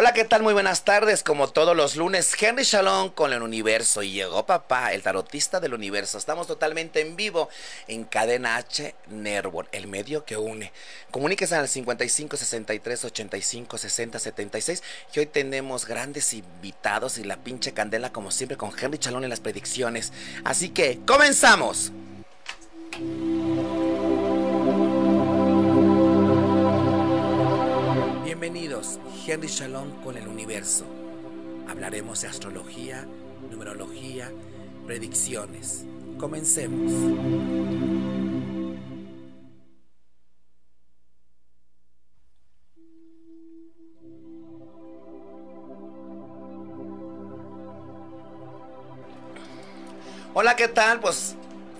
[0.00, 0.44] Hola, ¿qué tal?
[0.44, 1.24] Muy buenas tardes.
[1.24, 4.00] Como todos los lunes, Henry Shalom con el universo.
[4.04, 6.18] Y llegó papá, el tarotista del universo.
[6.18, 7.48] Estamos totalmente en vivo
[7.88, 10.72] en Cadena H Network, el medio que une.
[11.10, 14.82] Comuníquese al 55 63 85 60 76.
[15.14, 19.30] Y hoy tenemos grandes invitados y la pinche candela, como siempre, con Henry Shalom en
[19.30, 20.12] las predicciones.
[20.44, 21.90] Así que, ¡comenzamos!
[28.40, 30.84] Bienvenidos, Henry Shalom con el universo.
[31.68, 33.04] Hablaremos de astrología,
[33.50, 34.30] numerología,
[34.86, 35.84] predicciones.
[36.18, 36.92] Comencemos.
[50.32, 51.00] Hola, ¿qué tal?
[51.00, 51.34] Pues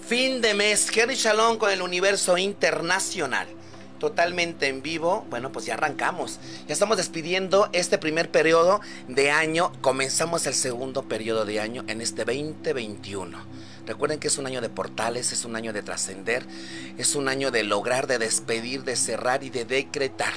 [0.09, 3.47] fin de mes, Henry Shalom con el universo internacional
[3.99, 5.27] totalmente en vivo.
[5.31, 6.39] Bueno, pues ya arrancamos.
[6.67, 9.73] Ya estamos despidiendo este primer periodo de año.
[9.81, 13.39] Comenzamos el segundo periodo de año en este 2021.
[13.87, 16.45] Recuerden que es un año de portales, es un año de trascender,
[16.99, 20.35] es un año de lograr, de despedir, de cerrar y de decretar.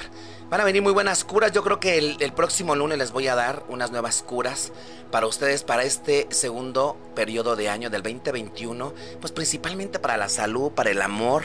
[0.52, 1.52] Van a venir muy buenas curas.
[1.52, 4.70] Yo creo que el, próximo lunes les voy a dar unas nuevas curas
[5.10, 8.92] para ustedes para este segundo periodo de año del 2021.
[9.20, 11.44] Pues principalmente para la salud, para el amor,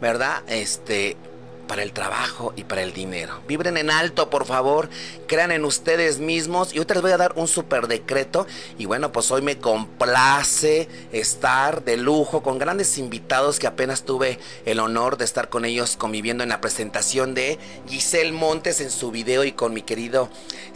[0.00, 0.42] ¿verdad?
[0.48, 1.18] Este,
[1.66, 3.40] para el trabajo y para el dinero.
[3.46, 4.88] Vibren en alto, por favor.
[5.26, 6.72] Crean en ustedes mismos.
[6.72, 8.46] Y ahorita les voy a dar un super decreto.
[8.78, 14.38] Y bueno, pues hoy me complace estar de lujo con grandes invitados que apenas tuve
[14.64, 19.10] el honor de estar con ellos conviviendo en la presentación de Giselle Montes en su
[19.10, 20.28] video y con mi querido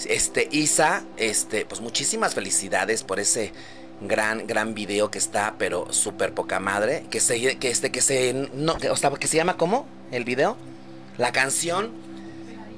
[0.07, 1.05] este, Isa.
[1.17, 3.53] Este, pues muchísimas felicidades por ese
[4.03, 8.49] gran gran video que está pero súper poca madre que se que este que se
[8.55, 10.57] no o sea, que se llama cómo el video
[11.21, 11.93] la canción.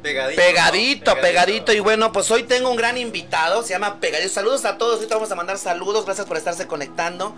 [0.02, 3.62] Pegadito, pegadito, pegadito, Y bueno, pues hoy tengo un gran invitado.
[3.62, 4.34] Se llama Pegadito.
[4.34, 4.96] Saludos a todos.
[4.96, 6.04] Ahorita vamos a mandar saludos.
[6.04, 7.36] Gracias por estarse conectando.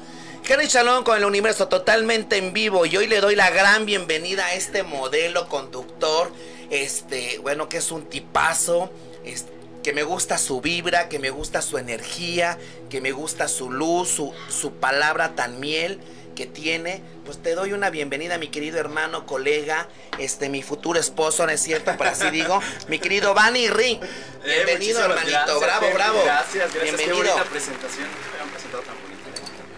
[0.48, 2.86] Henry Shalom con el universo totalmente en vivo.
[2.86, 6.32] Y hoy le doy la gran bienvenida a este modelo conductor.
[6.70, 8.90] Este, bueno, que es un tipazo.
[9.26, 12.56] Este, que me gusta su vibra, que me gusta su energía,
[12.88, 16.00] que me gusta su luz, su, su palabra tan miel
[16.34, 21.46] que tiene, pues te doy una bienvenida, mi querido hermano, colega, este, mi futuro esposo,
[21.46, 21.94] ¿no es cierto?
[21.96, 24.02] Pero así digo, mi querido Bani Ring.
[24.02, 24.08] Eh,
[24.44, 26.22] Bienvenido, hermanito, bravo, bravo.
[26.24, 26.82] Gracias, gracias.
[26.82, 27.22] Bienvenido.
[27.22, 28.08] Qué bonita presentación.
[28.36, 29.14] Me han presentado tan bonita.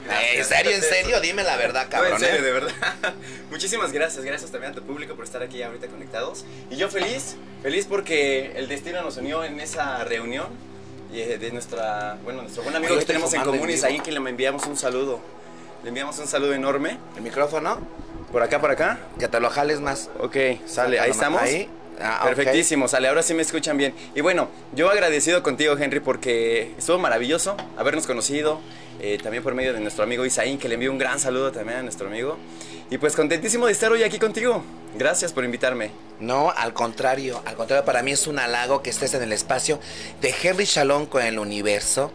[0.08, 1.20] Eh, ¿En serio, en serio?
[1.20, 2.12] Dime la verdad, cabrón.
[2.12, 2.42] No, en serio, ¿eh?
[2.42, 2.72] de verdad.
[3.50, 6.44] Muchísimas gracias, gracias también a tu público por estar aquí ahorita conectados.
[6.70, 10.46] Y yo feliz, feliz porque el destino nos unió en esa reunión.
[11.12, 13.70] Y eh, de nuestra, bueno, nuestro buen amigo Oye, que tenemos en común.
[13.70, 15.20] Isaín, que le enviamos un saludo.
[15.86, 16.98] Le enviamos un saludo enorme.
[17.14, 17.78] El micrófono,
[18.32, 18.98] Por acá, por acá.
[19.20, 20.10] que te lo jales más.
[20.18, 20.36] Ok,
[20.66, 21.40] sale, ahí estamos.
[21.40, 21.70] Ahí.
[22.00, 22.22] Ah.
[22.24, 23.94] Perfectísimo, sale, ahora sí me escuchan bien.
[24.12, 28.60] Y bueno, yo agradecido contigo, Henry, porque estuvo maravilloso habernos conocido,
[28.98, 31.78] eh, también por medio de nuestro amigo Isaín, que le envío un gran saludo también
[31.78, 32.36] a nuestro amigo.
[32.90, 34.64] Y pues contentísimo de estar hoy aquí contigo.
[34.98, 35.92] Gracias por invitarme.
[36.18, 39.78] No, al contrario, al contrario, para mí es un halago que estés en el espacio
[40.20, 42.10] de Henry Shalom con el universo.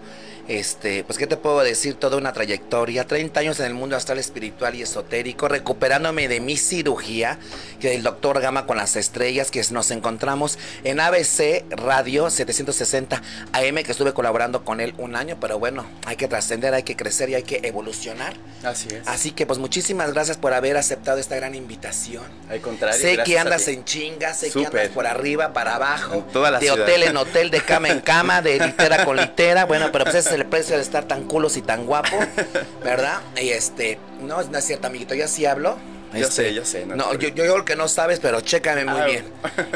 [0.48, 4.20] Este, pues qué te puedo decir, toda una trayectoria, 30 años en el mundo astral
[4.20, 7.40] espiritual y esotérico, recuperándome de mi cirugía,
[7.80, 13.22] que del doctor Gama con las estrellas, que nos encontramos en ABC Radio 760
[13.54, 16.96] AM, que estuve colaborando con él un año, pero bueno, hay que trascender, hay que
[16.96, 18.34] crecer y hay que evolucionar.
[18.64, 19.08] Así es.
[19.08, 22.24] Así que pues muchísimas gracias por haber aceptado esta gran invitación.
[22.50, 23.00] Al contrario.
[23.00, 26.82] Sé que andas en chinga, sé que andas por arriba, para abajo, de ciudad.
[26.82, 29.66] hotel en hotel, de cama en cama, de litera con litera.
[29.66, 32.18] Bueno, pero pues ese es el precio de estar tan culos y tan guapo,
[32.84, 33.22] ¿verdad?
[33.42, 35.78] Y este, no, no es cierto, amiguito, yo sí hablo.
[36.14, 38.84] Yo Este, sé, yo sé, no No, yo, yo digo que no sabes, pero chécame
[38.84, 39.26] muy Ah, bien.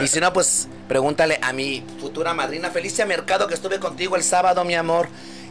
[0.03, 4.23] Y si no, pues pregúntale a mi futura madrina Felicia Mercado, que estuve contigo el
[4.23, 5.07] sábado, mi amor.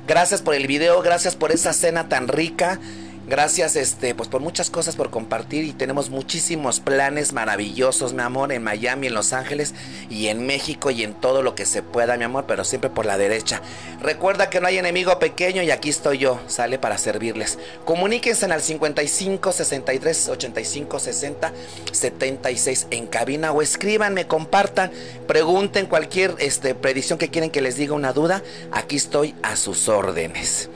[0.07, 2.79] Gracias por el video, gracias por esa cena tan rica.
[3.27, 8.53] Gracias, este, pues por muchas cosas por compartir y tenemos muchísimos planes maravillosos, mi amor,
[8.53, 9.73] en Miami, en Los Ángeles
[10.11, 13.07] y en México y en todo lo que se pueda, mi amor, pero siempre por
[13.07, 13.63] la derecha.
[14.03, 17.59] Recuerda que no hay enemigo pequeño y aquí estoy yo, sale para servirles.
[17.87, 21.53] Comuníquense al 55 63 85 60
[21.93, 24.93] 76 en cabina o escríbanme, compartan,
[25.27, 28.43] pregunten cualquier este, predicción que quieren que les diga una duda.
[28.71, 30.69] Aquí estoy a sus órdenes.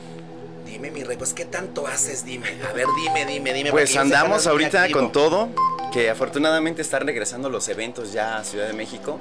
[0.79, 2.47] Dime, mi rey, pues qué tanto haces, dime.
[2.69, 3.69] A ver, dime, dime, dime.
[3.69, 5.49] Pues andamos ahorita con todo,
[5.91, 9.19] que afortunadamente están regresando los eventos ya a Ciudad de México.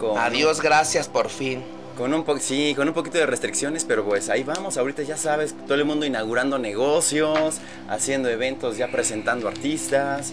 [0.00, 1.62] Con, Adiós, gracias por fin.
[1.98, 4.78] Con un po sí, con un poquito de restricciones, pero pues ahí vamos.
[4.78, 7.58] Ahorita ya sabes, todo el mundo inaugurando negocios,
[7.90, 10.32] haciendo eventos, ya presentando artistas.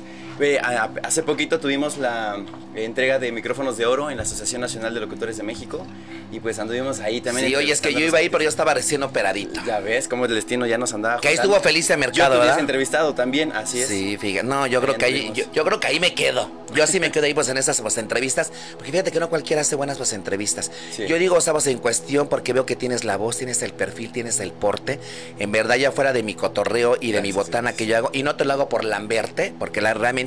[1.04, 2.44] Hace poquito tuvimos la
[2.76, 5.86] entrega de micrófonos de oro en la Asociación Nacional de Locutores de México
[6.32, 7.48] y pues anduvimos ahí también.
[7.48, 9.62] Sí, oye, es que yo iba ahí, pero yo estaba recién operadito.
[9.66, 11.22] Ya ves cómo el destino ya nos andaba.
[11.22, 13.88] Que ahí estuvo feliz de mercado, yo entrevistado también, así es.
[13.88, 14.46] Sí, fíjate.
[14.46, 16.50] No, yo creo que ahí, yo, creo que ahí me quedo.
[16.74, 19.62] Yo así me quedo ahí pues en esas pues, entrevistas, porque fíjate que no cualquiera
[19.62, 20.72] hace buenas pues entrevistas.
[21.08, 24.40] Yo digo, sabes, en cuestión porque veo que tienes la voz, tienes el perfil, tienes
[24.40, 25.00] el porte.
[25.40, 28.24] En verdad ya fuera de mi cotorreo y de mi botana que yo hago y
[28.24, 30.25] no te lo hago por lamberte, porque la, realmente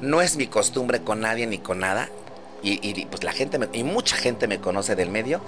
[0.00, 2.08] no es mi costumbre con nadie ni con nada
[2.64, 5.40] y, pues la gente, y mucha gente me conoce del medio,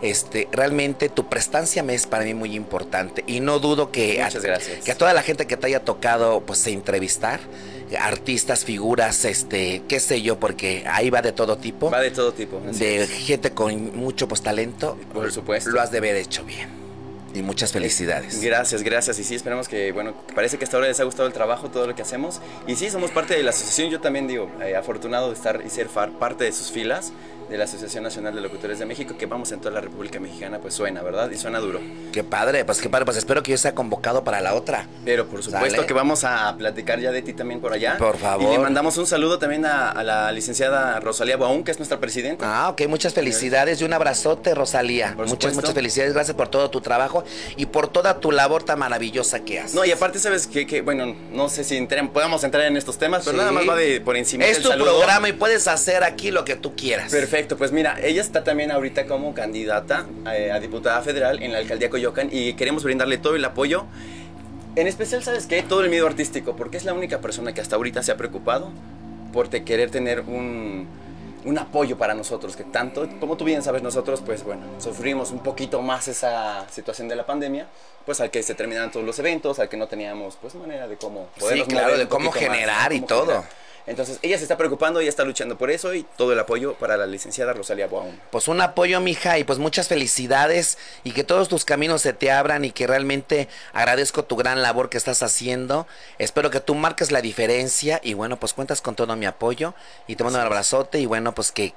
[0.00, 4.30] este, realmente tu prestancia me es para mí muy importante y no dudo que, a,
[4.30, 7.40] que a toda la gente que te haya tocado pues entrevistar,
[7.98, 11.90] artistas, figuras, este, qué sé yo, porque ahí va de todo tipo.
[11.90, 12.60] Va de todo tipo.
[12.60, 14.98] De gente con mucho pues talento.
[15.12, 15.70] Por supuesto.
[15.70, 16.83] Lo has de haber hecho bien.
[17.34, 18.40] Y muchas felicidades.
[18.40, 19.18] Gracias, gracias.
[19.18, 21.86] Y sí, esperamos que, bueno, parece que hasta ahora les ha gustado el trabajo, todo
[21.86, 22.40] lo que hacemos.
[22.66, 23.90] Y sí, somos parte de la asociación.
[23.90, 27.12] Yo también digo, eh, afortunado de estar y ser parte de sus filas
[27.48, 30.58] de la Asociación Nacional de Locutores de México, que vamos en toda la República Mexicana,
[30.58, 31.30] pues suena, ¿verdad?
[31.30, 31.80] Y suena duro.
[32.12, 34.88] Qué padre, pues qué padre, pues espero que yo sea convocado para la otra.
[35.04, 37.96] Pero por supuesto que vamos a platicar ya de ti también por allá.
[37.98, 38.48] Por favor.
[38.48, 42.44] Y le mandamos un saludo también a, la licenciada Rosalía Baún, que es nuestra presidenta.
[42.46, 45.14] Ah, ok, muchas felicidades y un abrazote, Rosalía.
[45.16, 47.24] muchas, muchas felicidades, gracias por todo tu trabajo
[47.56, 49.74] y por toda tu labor tan maravillosa que haces.
[49.74, 53.36] No, y aparte, sabes que, bueno, no sé si podamos entrar en estos temas, pero
[53.36, 54.44] nada más va de por encima.
[54.44, 57.10] Es tu programa y puedes hacer aquí lo que tú quieras.
[57.10, 61.58] Perfecto, pues mira, ella está también ahorita como candidata eh, a, diputada federal en la
[61.58, 63.86] alcaldía Coyoacán y queremos brindarle todo el apoyo.
[64.76, 65.62] En especial, ¿sabes qué?
[65.62, 68.70] Todo el miedo artístico, porque es la única persona que hasta ahorita se ha preocupado
[69.32, 70.86] por querer tener un,
[71.44, 75.40] un apoyo para nosotros, que tanto, como tú bien sabes, nosotros, pues bueno, sufrimos un
[75.40, 77.66] poquito más esa situación de la pandemia,
[78.06, 80.96] pues al que se terminaban todos los eventos, al que no teníamos, pues manera de
[80.96, 83.44] cómo poder Sí, claro, de cómo generar y todo.
[83.86, 86.96] Entonces, ella se está preocupando, ella está luchando por eso y todo el apoyo para
[86.96, 88.18] la licenciada Rosalía Boaún.
[88.30, 92.30] Pues un apoyo, mija, y pues muchas felicidades y que todos tus caminos se te
[92.30, 95.86] abran y que realmente agradezco tu gran labor que estás haciendo.
[96.18, 99.74] Espero que tú marques la diferencia y bueno, pues cuentas con todo mi apoyo
[100.06, 101.74] y te mando un abrazote y bueno, pues que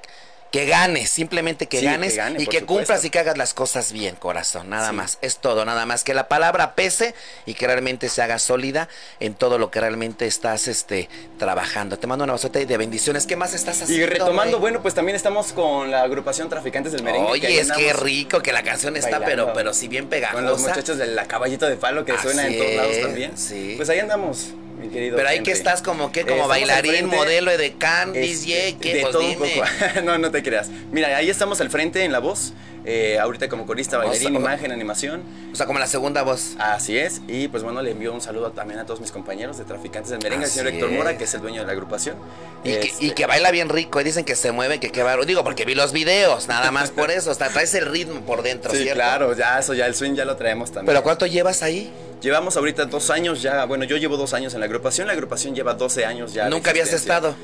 [0.50, 4.70] que ganes, simplemente que ganes y que cumplas y que hagas las cosas bien, corazón,
[4.70, 7.14] nada más, es todo, nada más, que la palabra pese
[7.44, 8.88] y que realmente se haga sólida
[9.20, 11.08] en todo lo que realmente estás este,
[11.38, 11.98] trabajando.
[11.98, 14.04] Te mando una abrazote de bendiciones, ¿qué más estás haciendo?
[14.04, 17.30] Y retomando, bueno, pues también estamos con la agrupación Traficantes del Merengue.
[17.30, 20.34] Oye, es que rico que la canción está, pero, pero si bien pegajosa.
[20.34, 23.36] Con los muchachos de la caballito de palo que suena en todos lados también.
[23.36, 23.74] Sí.
[23.76, 24.52] Pues ahí andamos.
[24.80, 29.26] Pero ahí que estás como que, como bailarín, modelo de Candice, este, De pues todo
[29.26, 29.64] un poco.
[30.04, 30.68] no, no te creas.
[30.92, 32.52] Mira, ahí estamos al frente en la voz.
[32.84, 35.22] Eh, ahorita como corista, bailarín, imagen, animación.
[35.52, 36.54] O sea, como la segunda voz.
[36.58, 37.20] Así es.
[37.26, 40.20] Y pues bueno, le envío un saludo también a todos mis compañeros de Traficantes del
[40.22, 42.16] Merengue, al señor Héctor Mora, que es el dueño de la agrupación.
[42.64, 44.00] Y, que, y que, baila bien rico.
[44.00, 45.24] Y dicen que se mueve, que qué barro.
[45.26, 47.30] Digo, porque vi los videos, nada más por eso.
[47.30, 49.34] Hasta traes el ritmo por dentro, sí, claro.
[49.34, 50.86] Ya eso, ya el swing ya lo traemos también.
[50.86, 51.92] ¿Pero cuánto llevas ahí?
[52.20, 55.54] Llevamos ahorita dos años ya, bueno, yo llevo dos años en la agrupación, la agrupación
[55.54, 56.48] lleva 12 años ya.
[56.48, 57.34] ¿Nunca habías estado?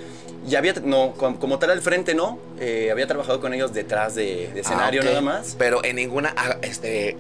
[0.47, 4.59] Ya había, no, como, tal al frente no, eh, había trabajado con ellos detrás de,
[4.59, 5.55] escenario ah, nada más.
[5.59, 7.17] Pero en ninguna, ah, este,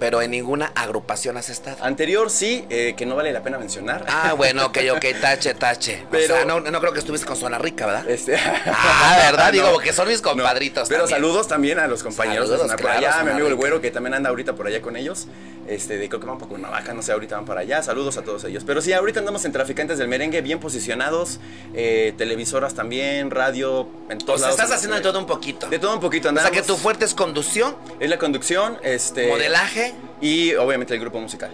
[0.00, 1.82] pero en ninguna agrupación has estado.
[1.84, 4.04] Anterior sí, eh, que no vale la pena mencionar.
[4.08, 6.06] Ah, bueno, ok, ok, tache, tache.
[6.10, 8.08] Pero, o sea, no, no, creo que estuviste con Zona Rica, ¿verdad?
[8.08, 8.36] Este...
[8.36, 9.52] Ah, ¿verdad?
[9.52, 10.88] Digo, porque son mis compadritos.
[10.88, 14.14] pero saludos también a los compañeros de Zona allá, mi amigo el güero que también
[14.14, 15.26] anda ahorita por allá con ellos.
[15.70, 17.80] Este, de, creo que van para Cuernavaca, no sé, ahorita van para allá.
[17.80, 18.64] Saludos a todos ellos.
[18.66, 21.38] Pero sí, ahorita andamos en Traficantes del Merengue, bien posicionados.
[21.74, 24.56] Eh, televisoras también, radio, en todos lados.
[24.56, 25.68] estás haciendo de todo un poquito.
[25.68, 26.50] De todo un poquito, andamos.
[26.50, 27.76] O sea, que tu fuerte es conducción.
[28.00, 29.28] Es la conducción, este...
[29.28, 29.94] Modelaje.
[30.20, 31.52] Y obviamente el grupo musical.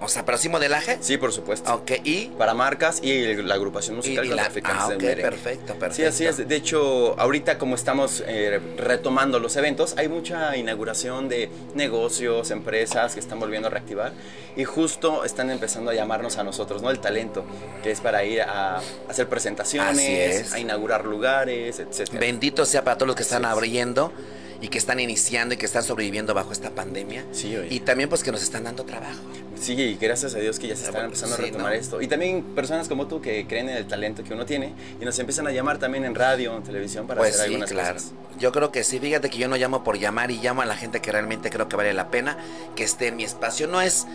[0.00, 0.98] O sea, pero sí modelaje.
[1.00, 1.72] Sí, por supuesto.
[1.74, 2.26] Ok, y.
[2.38, 5.92] Para marcas y la agrupación musical y, la, ah, perfecto, perfecto.
[5.92, 6.48] Sí, así es.
[6.48, 13.14] De hecho, ahorita como estamos eh, retomando los eventos, hay mucha inauguración de negocios, empresas
[13.14, 14.12] que están volviendo a reactivar
[14.56, 16.90] y justo están empezando a llamarnos a nosotros, ¿no?
[16.90, 17.44] El talento,
[17.82, 22.10] que es para ir a hacer presentaciones, a inaugurar lugares, etc.
[22.18, 24.12] Bendito sea para todos los que están abriendo
[24.60, 27.24] y que están iniciando y que están sobreviviendo bajo esta pandemia.
[27.32, 29.20] Sí, Y también pues que nos están dando trabajo.
[29.60, 32.02] Sí, y gracias a Dios que ya se están empezando a retomar esto.
[32.02, 35.18] Y también personas como tú que creen en el talento que uno tiene y nos
[35.18, 38.00] empiezan a llamar también en radio, en televisión para pues hacer algunas claro.
[38.38, 40.76] Yo creo que sí, fíjate que yo no llamo por llamar y llamo a la
[40.76, 42.36] gente que realmente creo que vale la pena
[42.74, 43.66] que esté en mi espacio.
[43.66, 44.06] No es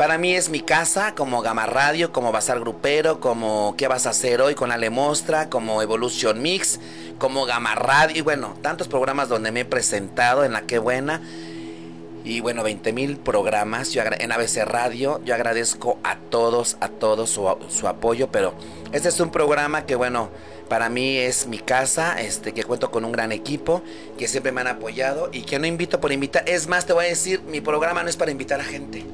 [0.00, 4.10] para mí es mi casa, como Gama Radio, como Bazar Grupero, como ¿Qué vas a
[4.10, 5.50] hacer hoy con la Lemostra?
[5.50, 6.80] Como Evolution Mix,
[7.20, 11.20] como Gama Radio, y bueno, tantos programas donde me he presentado en la que buena.
[12.24, 15.20] Y bueno, 20 mil programas yo en ABC Radio.
[15.24, 18.54] Yo agradezco a todos, a todos su, su, apoyo, pero
[18.92, 20.30] este es un programa que bueno,
[20.68, 23.82] para mí es mi casa, este, que cuento con un gran equipo,
[24.18, 26.48] que siempre me han apoyado y que no invito por invitar.
[26.48, 29.04] Es más, te voy a decir, mi programa no es para invitar a gente.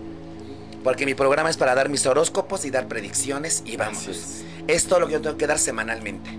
[0.85, 4.07] Porque mi programa es para dar mis horóscopos y dar predicciones y vamos.
[4.07, 4.45] Es.
[4.69, 6.31] es todo lo que yo tengo que dar semanalmente.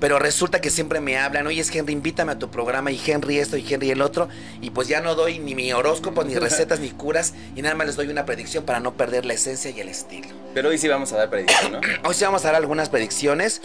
[0.00, 3.38] Pero resulta que siempre me hablan, oye, es Henry, invítame a tu programa y Henry
[3.38, 4.28] esto y Henry el otro.
[4.60, 7.34] Y pues ya no doy ni mi horóscopo, ni recetas, ni curas.
[7.56, 10.28] Y nada más les doy una predicción para no perder la esencia y el estilo.
[10.54, 11.80] Pero hoy sí vamos a dar predicción, ¿no?
[12.04, 13.60] hoy sí vamos a dar algunas predicciones.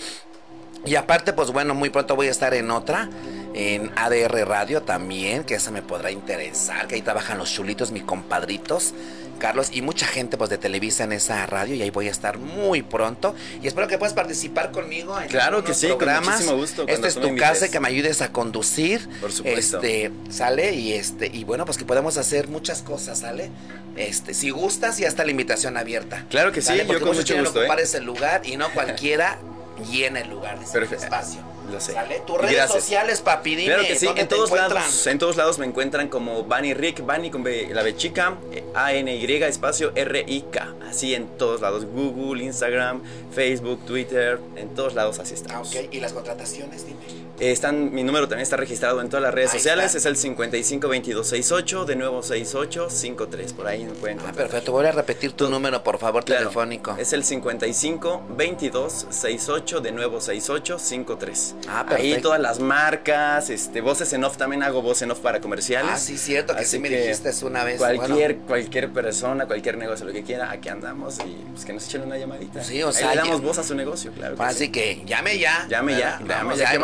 [0.85, 3.09] Y aparte, pues bueno, muy pronto voy a estar en otra,
[3.53, 8.03] en ADR Radio también, que esa me podrá interesar, que ahí trabajan los chulitos, mis
[8.03, 8.93] compadritos.
[9.39, 12.37] Carlos, y mucha gente pues de Televisa en esa radio y ahí voy a estar
[12.37, 16.23] muy pronto y espero que puedas participar conmigo en claro que sí, programas.
[16.23, 16.85] Con muchísimo gusto.
[16.87, 19.05] Este es tu casa que me ayudes a conducir.
[19.19, 19.81] Por supuesto.
[19.81, 23.51] Este, sale y este y bueno, pues que podemos hacer muchas cosas, ¿sale?
[23.97, 26.25] Este, si gustas ya está la invitación abierta.
[26.29, 29.39] Claro que sí, yo con mucho gusto, ocupar ese lugar y no cualquiera
[29.89, 31.41] llena el lugar de ese espacio.
[31.71, 31.93] Lo sé.
[31.93, 32.21] ¿Sale?
[32.25, 33.73] Tus redes sociales, papi, dime.
[33.73, 37.31] Claro que sí, en todos lados, en todos lados me encuentran como Bani Rick, Bani
[37.31, 38.35] con B, la B chica,
[38.75, 40.75] A N Y espacio R I K.
[40.89, 43.01] Así en todos lados, Google, Instagram,
[43.31, 45.73] Facebook, Twitter, en todos lados así estamos.
[45.73, 47.22] Ah, ok, y las contrataciones, dime.
[47.39, 51.95] Están, mi número también está registrado en todas las redes sociales, es el 552268, de
[51.95, 56.23] nuevo 6853, por ahí me pueden Ah, perfecto, voy a repetir tu número, por favor,
[56.23, 56.95] claro, telefónico.
[56.97, 61.55] Es el 552268, de nuevo 6853.
[61.67, 62.15] Ah, perfecto.
[62.15, 65.91] Ahí todas las marcas, este, voces en off, también hago voz en off para comerciales.
[65.93, 67.77] Ah, sí, cierto, que Así sí me que dijiste una vez.
[67.77, 72.01] Cualquier, cualquier persona, cualquier negocio, lo que quiera, aquí andamos y pues que nos echen
[72.03, 72.63] una llamadita.
[72.63, 74.35] Sí, o sea, Ahí le damos ya- voz a su negocio, claro.
[74.35, 74.71] que Así sí.
[74.71, 75.65] que llame ya.
[75.69, 76.65] Llame ya, llame Vamos, ya.
[76.65, 76.79] ya, ¿qué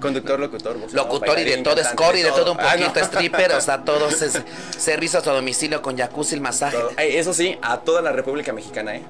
[0.00, 2.86] Conductor, locutor, Locutor y de todo, score y de todo un Ah, no.
[2.86, 4.40] poquito, stripper, o sea, todos es,
[4.78, 6.76] servicios a domicilio con jacuzzi, el masaje.
[6.96, 9.02] Ay, Eso sí, a toda la República Mexicana, ¿eh?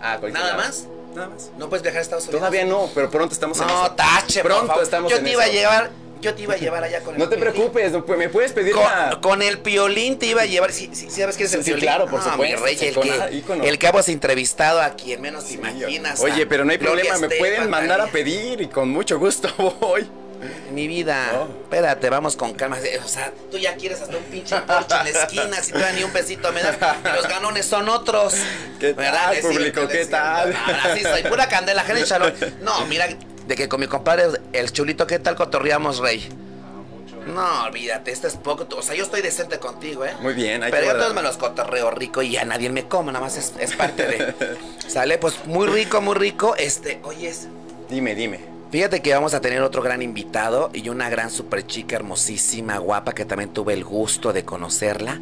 [0.00, 0.56] A ¿Nada lado.
[0.58, 0.86] más?
[1.14, 1.50] Nada más.
[1.58, 2.40] ¿No puedes viajar a Estados Unidos?
[2.40, 3.92] Todavía no, pero pronto estamos en No, eso.
[3.94, 4.82] tache, por Pronto favor.
[4.82, 5.90] estamos Yo en te iba a llevar,
[6.22, 7.52] yo te iba a llevar allá con el No te Piolín.
[7.52, 9.18] preocupes, no, pues, me puedes pedir Con, la...
[9.20, 10.72] con el piolín te iba a llevar.
[10.72, 11.84] ¿Sí, sí, sabes quién es el Sí, piolín?
[11.84, 12.94] claro, por No, supuesto, Mi rey, el
[13.44, 16.20] que, el que hemos entrevistado a quien menos te imaginas.
[16.20, 20.08] Oye, pero no hay problema, me pueden mandar a pedir y con mucho gusto voy.
[20.72, 22.76] Mi vida, espérate, vamos con calma.
[23.04, 26.02] O sea, tú ya quieres hasta un pinche porche en la esquina, si todavía ni
[26.02, 26.76] un besito me das.
[27.04, 28.34] Y los ganones son otros.
[28.80, 29.12] ¿Qué ¿Verdad?
[29.26, 29.88] tal, cierto, público?
[29.88, 30.52] ¿Qué tal?
[30.56, 32.34] Ahora sí soy pura candela, Chalón.
[32.60, 33.06] No, mira,
[33.46, 36.28] de que con mi compadre, el chulito, ¿qué tal cotorreamos, rey?
[37.26, 38.66] No, olvídate, este es poco.
[38.76, 40.12] O sea, yo estoy decente contigo, ¿eh?
[40.20, 42.88] Muy bien, hay Pero que yo todos me los cotorreo rico y a nadie me
[42.88, 44.34] come, nada más es, es parte de.
[44.88, 46.56] Sale, pues muy rico, muy rico.
[46.56, 47.46] Este, oyes.
[47.88, 48.52] Dime, dime.
[48.72, 53.12] Fíjate que vamos a tener otro gran invitado y una gran super chica hermosísima, guapa,
[53.12, 55.20] que también tuve el gusto de conocerla,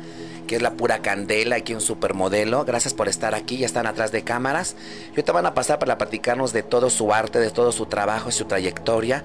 [0.50, 2.64] que es la pura candela, aquí un supermodelo.
[2.64, 4.74] Gracias por estar aquí, ya están atrás de cámaras.
[5.16, 8.30] Y te van a pasar para platicarnos de todo su arte, de todo su trabajo
[8.30, 9.22] y su trayectoria,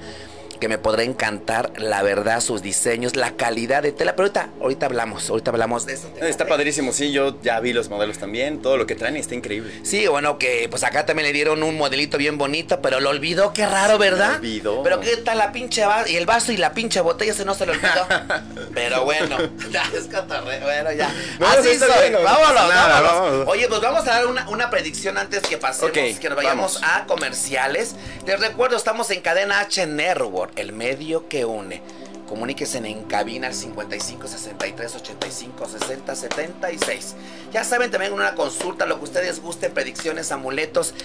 [0.60, 4.16] que me podrá encantar, la verdad, sus diseños, la calidad de tela.
[4.16, 6.10] Pero ahorita, ahorita hablamos, ahorita hablamos de eso.
[6.22, 9.74] Está padrísimo, sí, yo ya vi los modelos también, todo lo que traen está increíble.
[9.84, 13.54] Sí, bueno, que pues acá también le dieron un modelito bien bonito, pero lo olvidó,
[13.54, 14.32] qué raro, ¿verdad?
[14.34, 14.84] Lo olvidó.
[14.84, 17.54] Pero qué tal la pinche vaso y el vaso y la pinche botella, ese no
[17.54, 18.08] se lo olvidó.
[18.74, 19.38] pero bueno,
[19.72, 21.14] ya es cotorreo, bueno, ya.
[21.40, 22.20] No, Así soy, bueno.
[22.24, 23.22] vámonos, Nada, vámonos.
[23.22, 23.48] vámonos.
[23.50, 26.98] Oye, pues vamos a dar una, una predicción antes que pasemos, que nos vayamos vamos.
[26.98, 27.96] a comerciales.
[28.26, 31.82] Les recuerdo, estamos en cadena H Network, el medio que une.
[32.28, 37.16] Comuníquense en cabina al 55 63 85 60 76.
[37.54, 40.96] Ya saben, también una consulta, lo que ustedes gusten, predicciones, amuletos,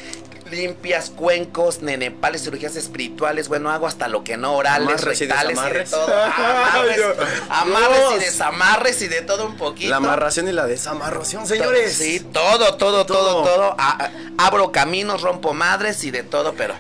[0.51, 3.49] limpias, cuencos, nenepales, cirugías espirituales.
[3.49, 6.13] Bueno, hago hasta lo que no, orales, Amarres y de todo.
[7.51, 9.91] Amarres, y desamarres y de todo un poquito.
[9.91, 11.97] La amarración y la desamarración, señores.
[11.97, 13.43] Sí, todo, todo, todo, Todo.
[13.45, 13.75] todo.
[13.79, 14.11] A- a-
[14.47, 16.75] abro caminos, rompo madres y de todo, pero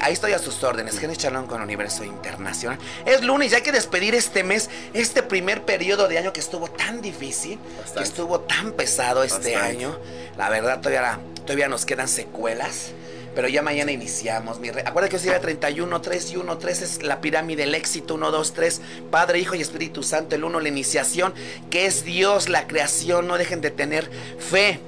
[0.00, 0.98] ahí estoy a sus órdenes.
[0.98, 2.78] Jenny Chalón con Universo Internacional.
[3.06, 6.68] Es lunes, ya hay que despedir este mes, este primer periodo de año que estuvo
[6.70, 7.94] tan difícil, Bastante.
[7.98, 9.96] que estuvo tan pesado este año.
[10.36, 12.81] La verdad, todavía, todavía nos quedan secuelas.
[13.34, 14.60] Pero ya mañana iniciamos.
[14.60, 14.82] Mi re...
[14.86, 16.58] Acuérdate que hoy es día 31, 3 y 1.
[16.58, 18.14] 3 es la pirámide del éxito.
[18.14, 18.80] 1, 2, 3.
[19.10, 20.34] Padre, Hijo y Espíritu Santo.
[20.34, 21.32] El 1, la iniciación,
[21.70, 23.26] que es Dios, la creación.
[23.26, 24.80] No dejen de tener fe.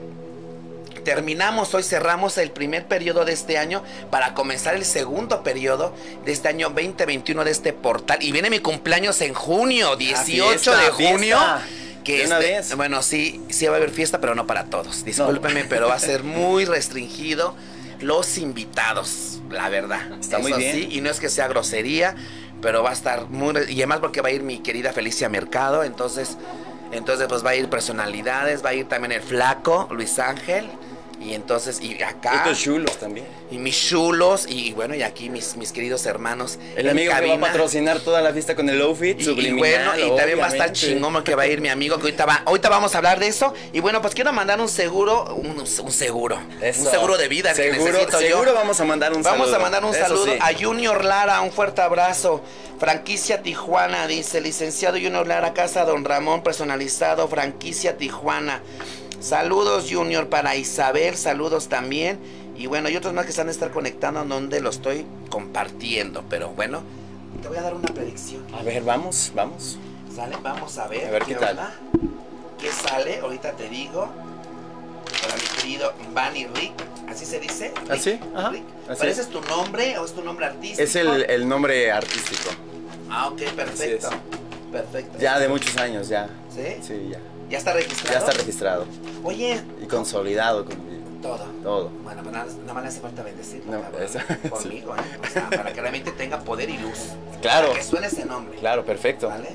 [1.05, 6.33] Terminamos hoy, cerramos el primer periodo de este año para comenzar el segundo periodo de
[6.33, 8.19] este año 2021 de este portal.
[8.23, 11.37] Y viene mi cumpleaños en junio, 18 fiesta, de junio.
[11.39, 11.63] fiesta.
[12.05, 12.77] Que De una este- vez.
[12.77, 15.05] bueno, sí, sí va a haber fiesta, pero no para todos.
[15.05, 17.55] Discúlpeme, pero va a ser muy restringido.
[18.05, 20.13] Los invitados, la verdad.
[20.21, 20.75] Está muy bien.
[20.75, 22.15] sí, y no es que sea grosería,
[22.61, 23.55] pero va a estar muy...
[23.69, 26.37] Y además porque va a ir mi querida Felicia Mercado, entonces...
[26.93, 30.71] Entonces pues va a ir personalidades, va a ir también el flaco, Luis Ángel.
[31.21, 32.35] Y entonces, y acá...
[32.37, 33.27] Estos chulos también.
[33.51, 36.59] Y mis chulos, y bueno, y aquí mis, mis queridos hermanos.
[36.77, 39.93] El amigo que va a patrocinar toda la fiesta con el outfit Y, y bueno,
[39.99, 42.43] y también va a estar chingón porque va a ir mi amigo que ahorita va,
[42.45, 43.55] ahorita vamos a hablar de eso.
[43.73, 46.83] Y bueno, pues quiero mandar un seguro, un, un seguro, Eso.
[46.83, 48.19] un seguro de vida que Seguro, yo.
[48.19, 49.57] seguro vamos a mandar un Vamos saludo.
[49.57, 50.39] a mandar un Eso saludo sí.
[50.41, 52.43] a Junior Lara, un fuerte abrazo.
[52.79, 58.63] Franquicia Tijuana, dice, licenciado Junior Lara, Casa Don Ramón, personalizado, franquicia Tijuana.
[59.25, 62.19] Saludos Junior para Isabel, saludos también.
[62.59, 66.23] Y bueno, y otros más que están a estar conectando donde lo estoy compartiendo.
[66.29, 66.83] Pero bueno,
[67.41, 68.45] te voy a dar una predicción.
[68.53, 69.79] A ver, vamos, vamos.
[70.15, 70.37] ¿Sale?
[70.43, 71.07] Vamos a ver.
[71.07, 71.53] A ver qué tal.
[71.53, 71.75] onda.
[72.61, 73.21] ¿Qué sale?
[73.21, 74.11] Ahorita te digo.
[75.23, 76.73] Para mi querido Bunny Rick.
[77.09, 77.73] ¿Así se dice?
[77.77, 78.21] ¿Ah, Rick, sí?
[78.35, 78.51] Ajá.
[78.51, 78.65] Rick.
[78.91, 79.19] Así ¿Pero es.
[79.19, 80.83] ese es tu nombre o es tu nombre artístico?
[80.83, 82.51] Es el, el nombre artístico.
[83.09, 84.09] Ah, ok, perfecto.
[84.09, 84.17] Así
[84.71, 85.19] Perfecto.
[85.19, 86.29] Ya de muchos años, ya.
[86.55, 86.77] ¿Sí?
[86.87, 87.19] Sí, ya.
[87.51, 88.13] ¿Ya está registrado?
[88.13, 88.87] Ya está registrado.
[89.23, 91.05] Oye, Y consolidado conmigo.
[91.23, 91.45] todo.
[91.63, 91.89] Todo.
[92.03, 93.85] Bueno, pues nada, nada más le hace falta bendecirlo, No, ¿eh?
[94.53, 96.99] O sea, para que realmente tenga poder y luz.
[97.41, 97.69] Claro.
[97.69, 98.59] Para que suene ese nombre.
[98.59, 99.29] Claro, perfecto.
[99.29, 99.51] ¿Vale?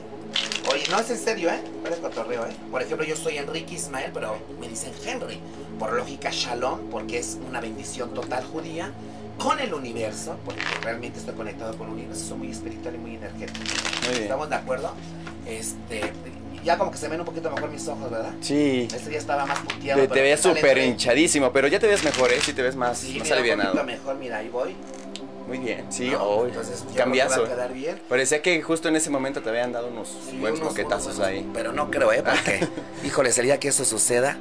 [0.72, 1.60] Oye, no es en serio, ¿eh?
[1.84, 2.56] No es cotorreo, ¿eh?
[2.70, 5.40] Por ejemplo, yo soy Enrique Ismael, pero me dicen Henry.
[5.80, 8.92] Por lógica, Shalom, porque es una bendición total judía
[9.40, 13.16] con el universo, porque realmente estoy conectado con el universo, soy muy espiritual y muy
[13.16, 13.66] energético.
[14.04, 14.24] Muy bien.
[14.24, 14.92] ¿Estamos de acuerdo?
[15.48, 16.02] Este,
[16.64, 18.34] ya como que se ven un poquito mejor mis ojos, ¿verdad?
[18.42, 18.88] Sí.
[18.94, 20.02] Este día estaba más puteado.
[20.02, 22.40] Te, te ves ¿qué tal súper hinchadísimo, pero ya te ves mejor, ¿eh?
[22.42, 23.72] Sí te ves más, Sí, más alivianado.
[23.72, 24.76] poquito mejor, mira, ahí voy.
[25.48, 26.22] Muy bien, sí, ¿no?
[26.24, 26.50] hoy.
[26.50, 27.36] Entonces, yo Cambiazo.
[27.36, 28.00] que va a quedar bien.
[28.08, 31.28] Parecía que justo en ese momento te habían dado unos Sí, buenos unos- moquetazos unos-
[31.28, 31.50] ahí.
[31.54, 32.22] Pero no creo, ¿eh?
[32.24, 32.68] Porque,
[33.04, 34.38] híjole, sería que eso suceda.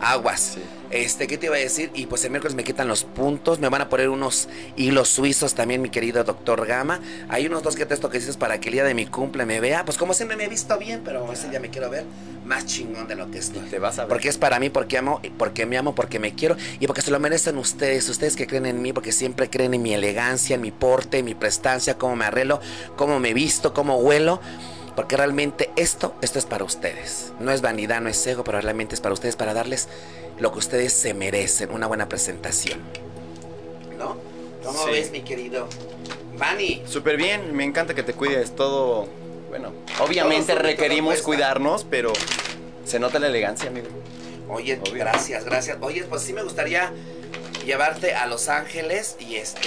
[0.00, 0.52] Aguas.
[0.54, 0.62] Sí.
[0.90, 1.90] Este, ¿qué te iba a decir?
[1.94, 3.60] Y pues el miércoles me quitan los puntos.
[3.60, 7.00] Me van a poner unos hilos suizos también, mi querido doctor Gama.
[7.28, 9.60] Hay unos dos que texto que dices para que el día de mi cumple me
[9.60, 9.84] vea.
[9.84, 12.04] Pues como siempre me he visto bien, pero ese día me quiero ver
[12.44, 13.62] más chingón de lo que estoy.
[13.68, 14.08] Te vas a ver.
[14.08, 17.12] Porque es para mí, porque amo, porque me amo, porque me quiero y porque se
[17.12, 20.60] lo merecen ustedes, ustedes que creen en mí, porque siempre creen en mi elegancia, en
[20.60, 22.60] mi porte, en mi prestancia, cómo me arreglo,
[22.96, 24.40] cómo me visto, cómo huelo.
[24.96, 27.32] Porque realmente esto, esto es para ustedes.
[27.40, 29.88] No es vanidad, no es ego, pero realmente es para ustedes, para darles
[30.38, 32.80] lo que ustedes se merecen, una buena presentación.
[33.98, 34.16] ¿No?
[34.64, 34.90] ¿Cómo Sí.
[34.90, 35.68] ves, mi querido?
[36.36, 39.08] Vani, Súper bien, me encanta que te cuides todo.
[39.48, 42.12] Bueno, obviamente Todo sube, todo requerimos cuidarnos, pero
[42.84, 43.88] se nota la elegancia, amigo.
[44.48, 44.94] Oye, Obvio.
[44.94, 45.76] gracias, gracias.
[45.80, 46.92] Oye, pues sí me gustaría
[47.64, 49.60] llevarte a Los Ángeles y este,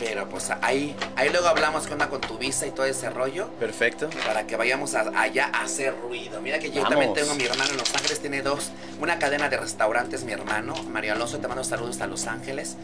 [0.00, 4.08] pero pues ahí, ahí luego hablamos con, con tu visa y todo ese rollo Perfecto.
[4.26, 6.40] para que vayamos a- allá a hacer ruido.
[6.40, 6.90] Mira que yo Vamos.
[6.90, 10.74] también tengo mi hermano en Los Ángeles, tiene dos, una cadena de restaurantes, mi hermano,
[10.84, 12.76] Mario Alonso, te mando saludos a Los Ángeles.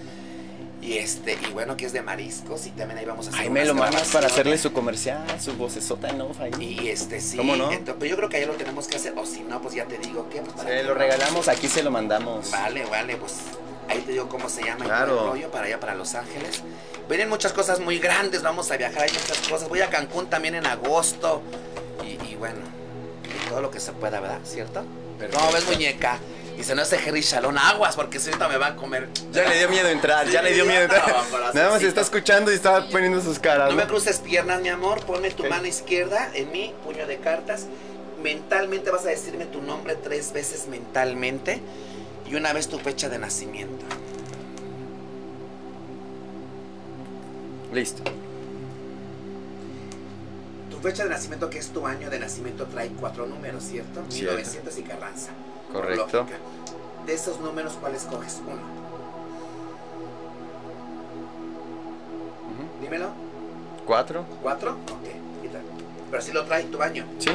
[0.82, 3.50] Y este, y bueno, que es de mariscos y también ahí vamos a hacer Ahí
[3.50, 6.52] me lo mandas para hacerle su comercial, su vocesota en off ahí.
[6.58, 7.70] Y este, sí, ¿Cómo no?
[7.70, 9.84] ento- pero yo creo que ahí lo tenemos que hacer, o si no, pues ya
[9.84, 12.50] te digo que pues, Se lo regalamos, aquí se lo mandamos.
[12.50, 13.34] Vale, vale, pues
[13.90, 15.12] ahí te digo cómo se llama Claro.
[15.20, 16.62] el rollo para allá, para Los Ángeles.
[17.08, 19.68] Vienen muchas cosas muy grandes, vamos a viajar, hay muchas cosas.
[19.68, 21.42] Voy a Cancún también en agosto.
[22.04, 22.60] Y, y bueno,
[23.24, 24.38] y todo lo que se pueda, ¿verdad?
[24.44, 24.84] ¿Cierto?
[25.18, 25.38] Perfecto.
[25.40, 26.18] ¿Cómo ves, muñeca?
[26.58, 29.08] Y se no hace Jerry Shalom, aguas, porque si ahorita me va a comer.
[29.32, 31.02] Ya le dio miedo entrar, ya Sí, le dio miedo no, entrar.
[31.04, 31.52] corazoncito.
[31.54, 33.70] Nada más está escuchando y está poniendo sus caras.
[33.70, 33.88] No me ¿no?
[33.88, 35.04] cruces piernas, mi amor.
[35.06, 35.48] Ponme tu Ok.
[35.48, 37.66] mano izquierda en mi puño de cartas.
[38.22, 41.60] Mentalmente vas a decirme tu nombre tres veces mentalmente.
[42.30, 43.84] Y una vez tu fecha de nacimiento.
[47.72, 48.04] Listo.
[50.70, 54.04] Tu fecha de nacimiento, que es tu año de nacimiento, trae cuatro números, ¿cierto?
[54.08, 54.36] Cierto.
[54.36, 55.30] 1900 y Carranza.
[55.72, 56.18] Correcto.
[56.18, 56.38] lógica.
[57.04, 58.40] De esos números, ¿cuál escoges?
[58.46, 58.62] Uno.
[62.80, 63.10] Dímelo.
[63.84, 64.24] Cuatro.
[64.40, 64.72] ¿Cuatro?
[64.72, 65.08] Ok.
[66.10, 67.06] Pero si lo trae tu año.
[67.18, 67.30] Sí.